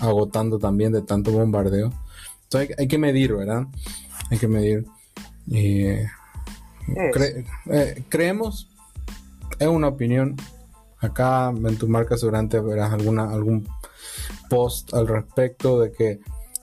agotando 0.00 0.58
también 0.58 0.92
de 0.92 1.02
tanto 1.02 1.32
bombardeo. 1.32 1.90
Entonces 2.44 2.76
hay, 2.78 2.88
que 2.88 2.98
medir, 2.98 3.34
¿verdad? 3.34 3.66
Hay 4.30 4.38
que 4.38 4.48
medir. 4.48 4.86
Eh, 5.52 6.06
creemos, 8.08 8.68
es 9.58 9.68
una 9.68 9.88
opinión. 9.88 10.36
Acá 11.00 11.50
en 11.50 11.76
tu 11.76 11.88
marca 11.88 12.16
seguramente 12.16 12.60
verás 12.60 12.92
alguna, 12.92 13.30
algún 13.30 13.68
post 14.48 14.94
al 14.94 15.06
respecto 15.06 15.80
de 15.80 15.92
que 15.92 16.20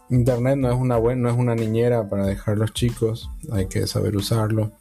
Internet 0.09 0.57
no 0.57 0.71
es 0.71 0.77
una 0.77 0.97
buena, 0.97 1.21
no 1.21 1.29
es 1.29 1.37
una 1.37 1.53
niñera 1.53 2.09
para 2.09 2.25
dejar 2.25 2.57
los 2.57 2.73
chicos, 2.73 3.29
hay 3.51 3.67
que 3.67 3.85
saber 3.85 4.15
usarlo, 4.15 4.71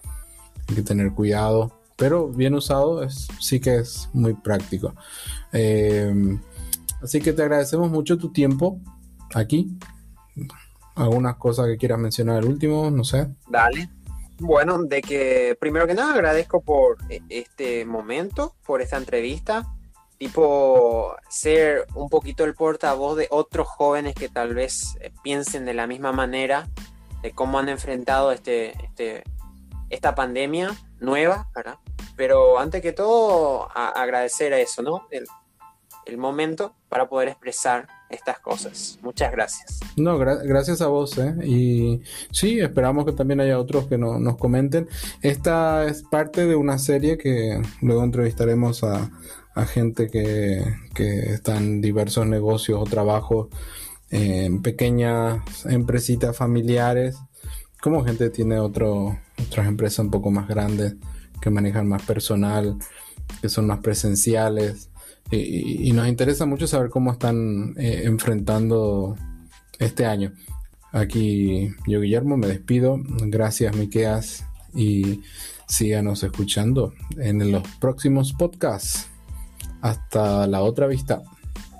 hay 0.68 0.76
que 0.76 0.82
tener 0.82 1.12
cuidado 1.12 1.80
pero 2.00 2.28
bien 2.28 2.54
usado 2.54 3.02
es, 3.02 3.28
sí 3.40 3.60
que 3.60 3.76
es 3.76 4.08
muy 4.14 4.32
práctico. 4.32 4.94
Eh, 5.52 6.38
así 7.02 7.20
que 7.20 7.34
te 7.34 7.42
agradecemos 7.42 7.90
mucho 7.90 8.16
tu 8.16 8.32
tiempo 8.32 8.80
aquí. 9.34 9.76
Algunas 11.00 11.36
cosas 11.36 11.66
que 11.66 11.76
quieras 11.76 11.98
mencionar 11.98 12.38
al 12.38 12.44
último, 12.44 12.90
no 12.90 13.04
sé. 13.04 13.28
Dale. 13.48 13.88
Bueno, 14.38 14.82
de 14.82 15.02
que 15.02 15.56
primero 15.60 15.86
que 15.86 15.94
nada 15.94 16.14
agradezco 16.14 16.62
por 16.62 16.96
e, 17.10 17.20
este 17.28 17.84
momento, 17.84 18.54
por 18.64 18.80
esta 18.80 18.96
entrevista 18.96 19.66
tipo 20.20 21.16
ser 21.30 21.86
un 21.94 22.10
poquito 22.10 22.44
el 22.44 22.54
portavoz 22.54 23.16
de 23.16 23.26
otros 23.30 23.66
jóvenes 23.66 24.14
que 24.14 24.28
tal 24.28 24.52
vez 24.52 24.98
eh, 25.00 25.10
piensen 25.22 25.64
de 25.64 25.72
la 25.72 25.86
misma 25.86 26.12
manera 26.12 26.68
de 27.22 27.32
cómo 27.32 27.58
han 27.58 27.70
enfrentado 27.70 28.30
este, 28.30 28.72
este, 28.84 29.24
esta 29.88 30.14
pandemia 30.14 30.76
nueva, 30.98 31.48
¿verdad? 31.54 31.78
Pero 32.16 32.58
antes 32.58 32.82
que 32.82 32.92
todo, 32.92 33.70
agradecer 33.74 34.52
a 34.52 34.58
eso, 34.58 34.82
¿no? 34.82 35.06
El, 35.10 35.26
el 36.04 36.18
momento 36.18 36.74
para 36.90 37.08
poder 37.08 37.28
expresar 37.28 37.88
estas 38.10 38.40
cosas. 38.40 38.98
Muchas 39.02 39.32
gracias. 39.32 39.80
No, 39.96 40.18
gracias 40.18 40.80
a 40.80 40.88
vos. 40.88 41.16
¿eh? 41.18 41.34
Y 41.44 42.02
sí, 42.32 42.60
esperamos 42.60 43.06
que 43.06 43.12
también 43.12 43.40
haya 43.40 43.58
otros 43.58 43.86
que 43.86 43.98
nos 43.98 44.36
comenten. 44.36 44.88
Esta 45.22 45.86
es 45.86 46.02
parte 46.02 46.46
de 46.46 46.56
una 46.56 46.78
serie 46.78 47.16
que 47.16 47.62
luego 47.80 48.04
entrevistaremos 48.04 48.84
a, 48.84 49.10
gente 49.66 50.08
que, 50.08 50.64
que 50.94 51.34
está 51.34 51.58
en 51.58 51.82
diversos 51.82 52.26
negocios 52.26 52.80
o 52.80 52.84
trabajos 52.84 53.48
en 54.08 54.62
pequeñas 54.62 55.66
empresitas 55.66 56.34
familiares. 56.34 57.18
Como 57.82 58.02
gente 58.02 58.30
tiene 58.30 58.58
otro, 58.58 59.18
otras 59.46 59.66
empresas 59.66 59.98
un 59.98 60.10
poco 60.10 60.30
más 60.30 60.48
grandes 60.48 60.94
que 61.42 61.50
manejan 61.50 61.88
más 61.88 62.02
personal, 62.02 62.78
que 63.42 63.50
son 63.50 63.66
más 63.66 63.80
presenciales 63.80 64.89
y, 65.30 65.92
nos 65.92 66.08
interesa 66.08 66.46
mucho 66.46 66.66
saber 66.66 66.90
cómo 66.90 67.12
están 67.12 67.74
eh, 67.78 68.02
enfrentando 68.04 69.16
este 69.78 70.06
año. 70.06 70.32
Aquí 70.92 71.70
yo, 71.86 72.00
Guillermo, 72.00 72.36
me 72.36 72.48
despido. 72.48 72.98
Gracias, 73.26 73.76
Miqueas, 73.76 74.44
y 74.74 75.22
síganos 75.66 76.22
escuchando 76.22 76.94
en 77.16 77.52
los 77.52 77.62
próximos 77.80 78.32
podcasts. 78.32 79.08
Hasta 79.80 80.46
la 80.46 80.62
otra 80.62 80.86
vista. 80.86 81.22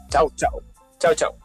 Chao, 0.08 0.32
chao. 0.36 0.62
Chao, 0.98 1.14
chao. 1.14 1.39